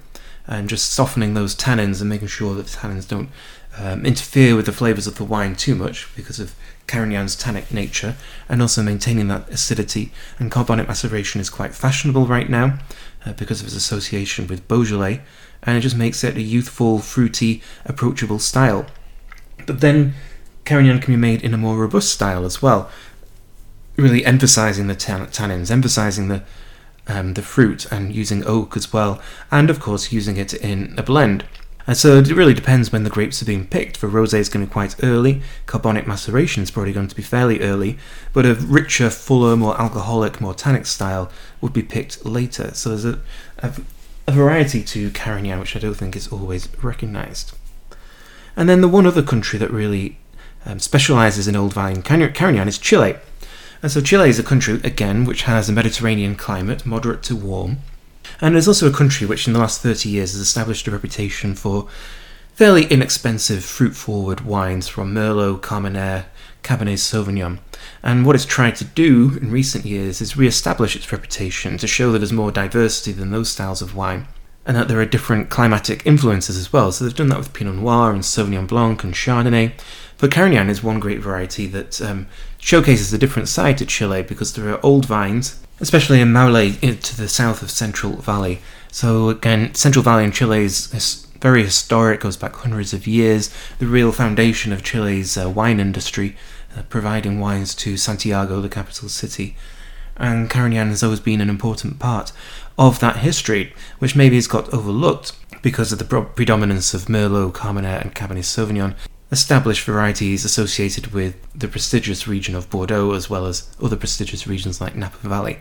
and 0.47 0.69
just 0.69 0.93
softening 0.93 1.35
those 1.35 1.57
tannins 1.57 2.01
and 2.01 2.09
making 2.09 2.29
sure 2.29 2.55
that 2.55 2.67
the 2.69 2.79
tannins 2.79 3.09
don't 3.09 3.31
um, 3.83 4.05
interfere 4.05 4.55
with 4.57 4.67
the 4.67 4.73
flavours 4.73 5.07
of 5.07 5.17
the 5.17 5.25
wine 5.25 5.57
too 5.57 5.75
much 5.75 6.09
because 6.15 6.39
of 6.39 6.55
Carignan's 6.87 7.37
tannic 7.37 7.73
nature, 7.73 8.17
and 8.49 8.61
also 8.61 8.83
maintaining 8.83 9.29
that 9.29 9.49
acidity. 9.49 10.13
And 10.39 10.51
carbonic 10.51 10.89
maceration 10.89 11.41
is 11.41 11.49
quite 11.49 11.75
fashionable 11.75 12.27
right 12.27 12.51
now 12.51 12.79
uh, 13.25 13.33
because 13.35 13.61
of 13.61 13.67
its 13.67 13.77
association 13.77 14.47
with 14.49 14.67
Beaujolais, 14.69 15.21
and 15.63 15.79
it 15.79 15.81
just 15.81 15.97
makes 15.97 16.25
it 16.25 16.37
a 16.37 16.43
youthful, 16.43 16.99
fruity, 16.99 17.63
approachable 17.85 18.39
style. 18.39 18.87
But 19.67 19.81
then 19.81 20.15
Carignan 20.65 21.01
can 21.01 21.15
be 21.15 21.21
made 21.21 21.43
in 21.43 21.55
a 21.55 21.59
more 21.59 21.77
robust 21.77 22.13
style 22.13 22.45
as 22.45 22.61
well, 22.61 22.91
really 23.97 24.25
emphasizing 24.25 24.89
the 24.89 24.95
tan- 24.95 25.29
tannins, 25.29 25.71
emphasizing 25.71 26.29
the 26.29 26.43
um, 27.07 27.35
the 27.35 27.43
fruit, 27.43 27.91
and 27.91 28.15
using 28.15 28.45
oak 28.47 28.77
as 28.77 28.93
well, 28.93 29.21
and 29.51 29.71
of 29.71 29.81
course 29.81 30.13
using 30.13 30.37
it 30.37 30.55
in 30.55 30.95
a 30.97 31.03
blend. 31.03 31.45
And 31.91 31.99
so 31.99 32.19
it 32.19 32.31
really 32.31 32.55
depends 32.55 32.93
when 32.93 33.03
the 33.03 33.11
grapes 33.11 33.43
are 33.43 33.47
being 33.47 33.67
picked. 33.67 33.97
For 33.97 34.09
rosé, 34.09 34.35
it's 34.35 34.49
going 34.49 34.65
to 34.65 34.71
be 34.71 34.73
quite 34.73 34.95
early. 35.03 35.43
Carbonic 35.67 36.07
maceration 36.07 36.63
is 36.63 36.71
probably 36.71 36.93
going 36.93 37.09
to 37.09 37.17
be 37.17 37.23
fairly 37.23 37.61
early, 37.63 37.99
but 38.33 38.47
a 38.47 38.55
richer, 38.55 39.11
fuller, 39.11 39.57
more 39.57 39.77
alcoholic, 39.77 40.41
more 40.41 40.55
tannic 40.55 40.87
style 40.87 41.33
would 41.61 41.73
be 41.73 41.83
picked 41.83 42.25
later. 42.25 42.73
So 42.75 42.91
there's 42.91 43.05
a, 43.05 43.19
a, 43.59 43.73
a 44.29 44.31
variety 44.31 44.85
to 44.85 45.11
Carignan, 45.11 45.59
which 45.59 45.75
I 45.75 45.81
don't 45.81 45.95
think 45.95 46.15
is 46.15 46.29
always 46.29 46.69
recognised. 46.81 47.57
And 48.55 48.69
then 48.69 48.83
the 48.83 48.87
one 48.87 49.05
other 49.05 49.25
country 49.25 49.59
that 49.59 49.73
really 49.73 50.17
um, 50.65 50.79
specialises 50.79 51.49
in 51.49 51.57
old 51.57 51.73
vine 51.73 52.03
Carignan 52.03 52.69
is 52.69 52.79
Chile. 52.79 53.17
And 53.83 53.91
so 53.91 54.01
Chile 54.01 54.29
is 54.29 54.39
a 54.39 54.45
country, 54.45 54.75
again, 54.85 55.25
which 55.25 55.43
has 55.43 55.69
a 55.69 55.73
Mediterranean 55.73 56.37
climate, 56.37 56.87
moderate 56.87 57.25
to 57.25 57.35
warm. 57.35 57.79
And 58.41 58.57
it's 58.57 58.69
also 58.69 58.89
a 58.89 58.93
country 58.93 59.27
which, 59.27 59.47
in 59.47 59.53
the 59.53 59.59
last 59.59 59.83
30 59.83 60.09
years, 60.09 60.33
has 60.33 60.41
established 60.41 60.87
a 60.87 60.91
reputation 60.91 61.55
for 61.55 61.89
fairly 62.55 62.85
inexpensive, 62.85 63.65
fruit 63.65 63.95
forward 63.95 64.43
wines 64.43 64.89
from 64.89 65.15
Merlot, 65.15 65.61
Carmenere, 65.61 66.27
Cabernet 66.63 66.99
Sauvignon. 66.99 67.59
And 68.03 68.27
what 68.27 68.37
it's 68.37 68.45
tried 68.45 68.77
to 68.77 68.85
do 68.85 69.39
in 69.41 69.51
recent 69.51 69.85
years 69.85 70.21
is 70.21 70.37
re 70.37 70.47
establish 70.47 70.95
its 70.95 71.11
reputation 71.11 71.79
to 71.79 71.87
show 71.87 72.13
that 72.13 72.19
there's 72.19 72.33
more 72.33 72.53
diversity 72.53 73.13
than 73.13 73.31
those 73.31 73.51
styles 73.51 73.83
of 73.83 73.97
wine 73.97 74.27
and 74.67 74.77
that 74.77 74.89
there 74.89 75.01
are 75.01 75.07
different 75.07 75.49
climatic 75.49 76.07
influences 76.07 76.57
as 76.57 76.73
well. 76.73 76.93
So 76.93 77.05
they've 77.05 77.15
done 77.17 77.29
that 77.29 77.39
with 77.39 77.53
Pinot 77.53 77.77
Noir 77.77 78.13
and 78.13 78.23
Sauvignon 78.23 78.69
Blanc 78.69 79.03
and 79.03 79.15
Chardonnay. 79.15 79.73
But 80.19 80.31
Carignan 80.31 80.69
is 80.69 80.83
one 80.83 81.01
great 81.01 81.21
variety 81.21 81.67
that 81.69 82.01
um, 82.03 82.27
showcases 82.61 83.13
a 83.13 83.19
different 83.19 83.49
side 83.49 83.79
to 83.79 83.87
Chile 83.87 84.23
because 84.23 84.55
there 84.55 84.69
are 84.71 84.85
old 84.85 85.07
vines 85.07 85.61
especially 85.81 86.21
in 86.21 86.33
Maule 86.33 86.73
to 86.73 87.17
the 87.17 87.29
south 87.29 87.63
of 87.63 87.71
Central 87.71 88.17
Valley. 88.17 88.61
So 88.93 89.31
again, 89.31 89.75
Central 89.75 90.03
Valley 90.03 90.25
in 90.25 90.33
Chile 90.33 90.65
is 90.65 91.27
very 91.41 91.65
historic, 91.65 92.21
goes 92.21 92.37
back 92.37 92.55
hundreds 92.55 92.93
of 92.93 93.07
years. 93.07 93.53
The 93.79 93.87
real 93.87 94.13
foundation 94.13 94.73
of 94.73 94.83
Chile's 94.83 95.37
uh, 95.39 95.49
wine 95.49 95.81
industry, 95.81 96.37
uh, 96.77 96.83
providing 96.83 97.41
wines 97.41 97.75
to 97.77 97.97
Santiago, 97.97 98.61
the 98.61 98.69
capital 98.69 99.09
city. 99.09 99.57
And 100.17 100.51
Carignan 100.51 100.89
has 100.89 101.03
always 101.03 101.21
been 101.21 101.41
an 101.41 101.49
important 101.49 101.99
part 101.99 102.31
of 102.79 103.01
that 103.01 103.17
history, 103.17 103.73
which 103.99 104.15
maybe 104.15 104.37
has 104.37 104.47
got 104.47 104.73
overlooked 104.73 105.33
because 105.63 105.93
of 105.93 105.99
the 105.99 106.05
predominance 106.05 106.93
of 106.93 107.07
Merlot, 107.07 107.53
Carmenere, 107.53 108.03
and 108.03 108.15
Cabernet 108.15 108.45
Sauvignon 108.45 108.95
established 109.31 109.85
varieties 109.85 110.45
associated 110.45 111.09
with 111.09 111.37
the 111.55 111.69
prestigious 111.69 112.27
region 112.27 112.55
of 112.55 112.69
Bordeaux 112.69 113.13
as 113.13 113.31
well 113.31 113.47
as 113.47 113.75
other 113.81 113.97
prestigious 113.97 114.47
regions 114.47 114.81
like 114.81 114.97
Napa 114.97 115.29
Valley. 115.29 115.59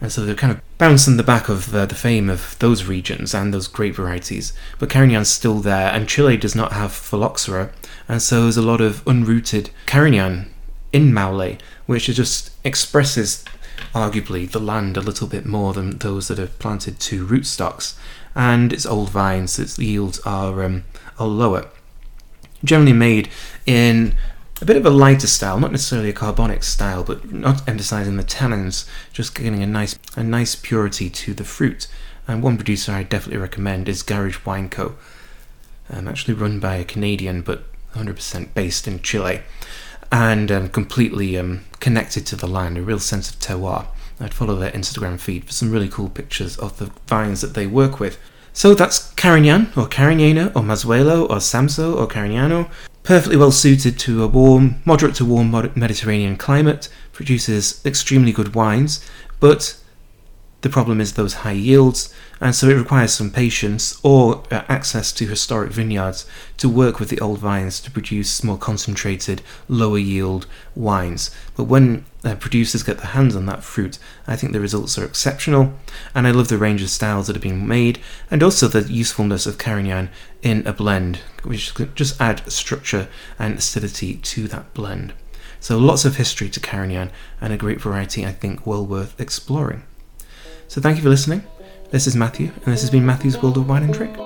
And 0.00 0.10
so 0.10 0.24
they're 0.24 0.34
kind 0.34 0.52
of 0.52 0.62
bouncing 0.78 1.18
the 1.18 1.22
back 1.22 1.48
of 1.48 1.74
uh, 1.74 1.84
the 1.84 1.94
fame 1.94 2.30
of 2.30 2.58
those 2.58 2.84
regions 2.84 3.34
and 3.34 3.52
those 3.52 3.68
great 3.68 3.94
varieties. 3.94 4.54
But 4.78 4.88
Carignan's 4.88 5.28
still 5.28 5.56
there, 5.56 5.92
and 5.92 6.08
Chile 6.08 6.38
does 6.38 6.54
not 6.54 6.72
have 6.72 6.92
phylloxera, 6.92 7.70
and 8.08 8.22
so 8.22 8.42
there's 8.42 8.56
a 8.56 8.62
lot 8.62 8.80
of 8.80 9.04
unrooted 9.04 9.68
Carignan 9.84 10.50
in 10.90 11.12
Maule, 11.12 11.58
which 11.84 12.06
just 12.06 12.50
expresses 12.64 13.44
arguably 13.94 14.50
the 14.50 14.58
land 14.58 14.96
a 14.96 15.02
little 15.02 15.26
bit 15.26 15.44
more 15.44 15.74
than 15.74 15.98
those 15.98 16.28
that 16.28 16.38
are 16.38 16.46
planted 16.46 16.98
to 17.00 17.26
rootstocks. 17.26 17.94
And 18.34 18.72
it's 18.72 18.86
old 18.86 19.10
vines, 19.10 19.52
so 19.52 19.62
its 19.62 19.78
yields 19.78 20.18
are, 20.20 20.62
um, 20.62 20.84
are 21.18 21.26
lower 21.26 21.68
generally 22.64 22.92
made 22.92 23.28
in 23.66 24.14
a 24.60 24.64
bit 24.64 24.76
of 24.76 24.84
a 24.84 24.90
lighter 24.90 25.26
style, 25.26 25.58
not 25.58 25.72
necessarily 25.72 26.10
a 26.10 26.14
carbonic 26.14 26.62
style, 26.62 27.02
but 27.02 27.32
not 27.32 27.66
emphasizing 27.68 28.16
the 28.16 28.24
tannins, 28.24 28.86
just 29.12 29.34
getting 29.34 29.62
a 29.62 29.66
nice 29.66 29.98
a 30.16 30.22
nice 30.22 30.54
purity 30.54 31.08
to 31.08 31.32
the 31.34 31.44
fruit. 31.44 31.86
And 32.28 32.42
one 32.42 32.56
producer 32.56 32.92
I 32.92 33.02
definitely 33.02 33.40
recommend 33.40 33.88
is 33.88 34.02
Garage 34.02 34.44
Wine 34.44 34.68
Co. 34.68 34.96
Um, 35.88 36.06
actually 36.06 36.34
run 36.34 36.60
by 36.60 36.76
a 36.76 36.84
Canadian, 36.84 37.42
but 37.42 37.64
100% 37.94 38.54
based 38.54 38.86
in 38.86 39.02
Chile, 39.02 39.40
and 40.12 40.52
um, 40.52 40.68
completely 40.68 41.36
um, 41.36 41.64
connected 41.80 42.26
to 42.26 42.36
the 42.36 42.46
land, 42.46 42.78
a 42.78 42.82
real 42.82 43.00
sense 43.00 43.30
of 43.30 43.40
terroir. 43.40 43.86
I'd 44.20 44.34
follow 44.34 44.54
their 44.54 44.70
Instagram 44.70 45.18
feed 45.18 45.46
for 45.46 45.52
some 45.52 45.72
really 45.72 45.88
cool 45.88 46.10
pictures 46.10 46.56
of 46.58 46.78
the 46.78 46.92
vines 47.06 47.40
that 47.40 47.54
they 47.54 47.66
work 47.66 47.98
with. 47.98 48.18
So 48.52 48.74
that's 48.74 49.12
Carignan, 49.14 49.72
or 49.76 49.86
Cariñena, 49.86 50.48
or 50.56 50.62
Mazuelo, 50.62 51.24
or 51.24 51.36
Samsó, 51.36 51.96
or 51.96 52.06
Carignano. 52.06 52.68
Perfectly 53.02 53.36
well 53.36 53.52
suited 53.52 53.98
to 54.00 54.22
a 54.22 54.26
warm, 54.26 54.82
moderate 54.84 55.14
to 55.16 55.24
warm 55.24 55.50
Mediterranean 55.50 56.36
climate, 56.36 56.88
produces 57.12 57.84
extremely 57.86 58.32
good 58.32 58.54
wines, 58.54 59.04
but 59.38 59.76
the 60.60 60.68
problem 60.68 61.00
is 61.00 61.14
those 61.14 61.34
high 61.34 61.52
yields, 61.52 62.14
and 62.40 62.54
so 62.54 62.68
it 62.68 62.74
requires 62.74 63.12
some 63.12 63.30
patience 63.30 64.00
or 64.02 64.42
uh, 64.50 64.62
access 64.68 65.12
to 65.12 65.26
historic 65.26 65.70
vineyards 65.70 66.26
to 66.56 66.68
work 66.68 66.98
with 66.98 67.10
the 67.10 67.20
old 67.20 67.38
vines 67.38 67.80
to 67.80 67.90
produce 67.90 68.42
more 68.42 68.56
concentrated, 68.56 69.42
lower 69.68 69.98
yield 69.98 70.46
wines. 70.74 71.30
But 71.54 71.64
when 71.64 72.06
uh, 72.24 72.36
producers 72.36 72.82
get 72.82 72.98
their 72.98 73.10
hands 73.10 73.36
on 73.36 73.44
that 73.46 73.62
fruit, 73.62 73.98
I 74.26 74.36
think 74.36 74.52
the 74.52 74.60
results 74.60 74.96
are 74.98 75.04
exceptional, 75.04 75.74
and 76.14 76.26
I 76.26 76.30
love 76.30 76.48
the 76.48 76.56
range 76.56 76.82
of 76.82 76.88
styles 76.88 77.26
that 77.26 77.36
are 77.36 77.40
being 77.40 77.68
made, 77.68 78.00
and 78.30 78.42
also 78.42 78.68
the 78.68 78.90
usefulness 78.90 79.46
of 79.46 79.58
Carignan 79.58 80.08
in 80.40 80.66
a 80.66 80.72
blend, 80.72 81.20
which 81.42 81.74
just 81.94 82.18
add 82.20 82.50
structure 82.50 83.08
and 83.38 83.58
acidity 83.58 84.14
to 84.14 84.48
that 84.48 84.72
blend. 84.72 85.12
So 85.60 85.76
lots 85.76 86.06
of 86.06 86.16
history 86.16 86.48
to 86.48 86.60
Carignan, 86.60 87.10
and 87.38 87.52
a 87.52 87.58
great 87.58 87.82
variety 87.82 88.24
I 88.24 88.32
think 88.32 88.66
well 88.66 88.86
worth 88.86 89.20
exploring. 89.20 89.82
So 90.68 90.80
thank 90.80 90.96
you 90.96 91.02
for 91.02 91.10
listening. 91.10 91.44
This 91.90 92.06
is 92.06 92.14
Matthew, 92.14 92.52
and 92.54 92.72
this 92.72 92.82
has 92.82 92.90
been 92.90 93.04
Matthew's 93.04 93.42
World 93.42 93.56
of 93.56 93.68
Wine 93.68 93.82
and 93.82 93.92
Drink. 93.92 94.16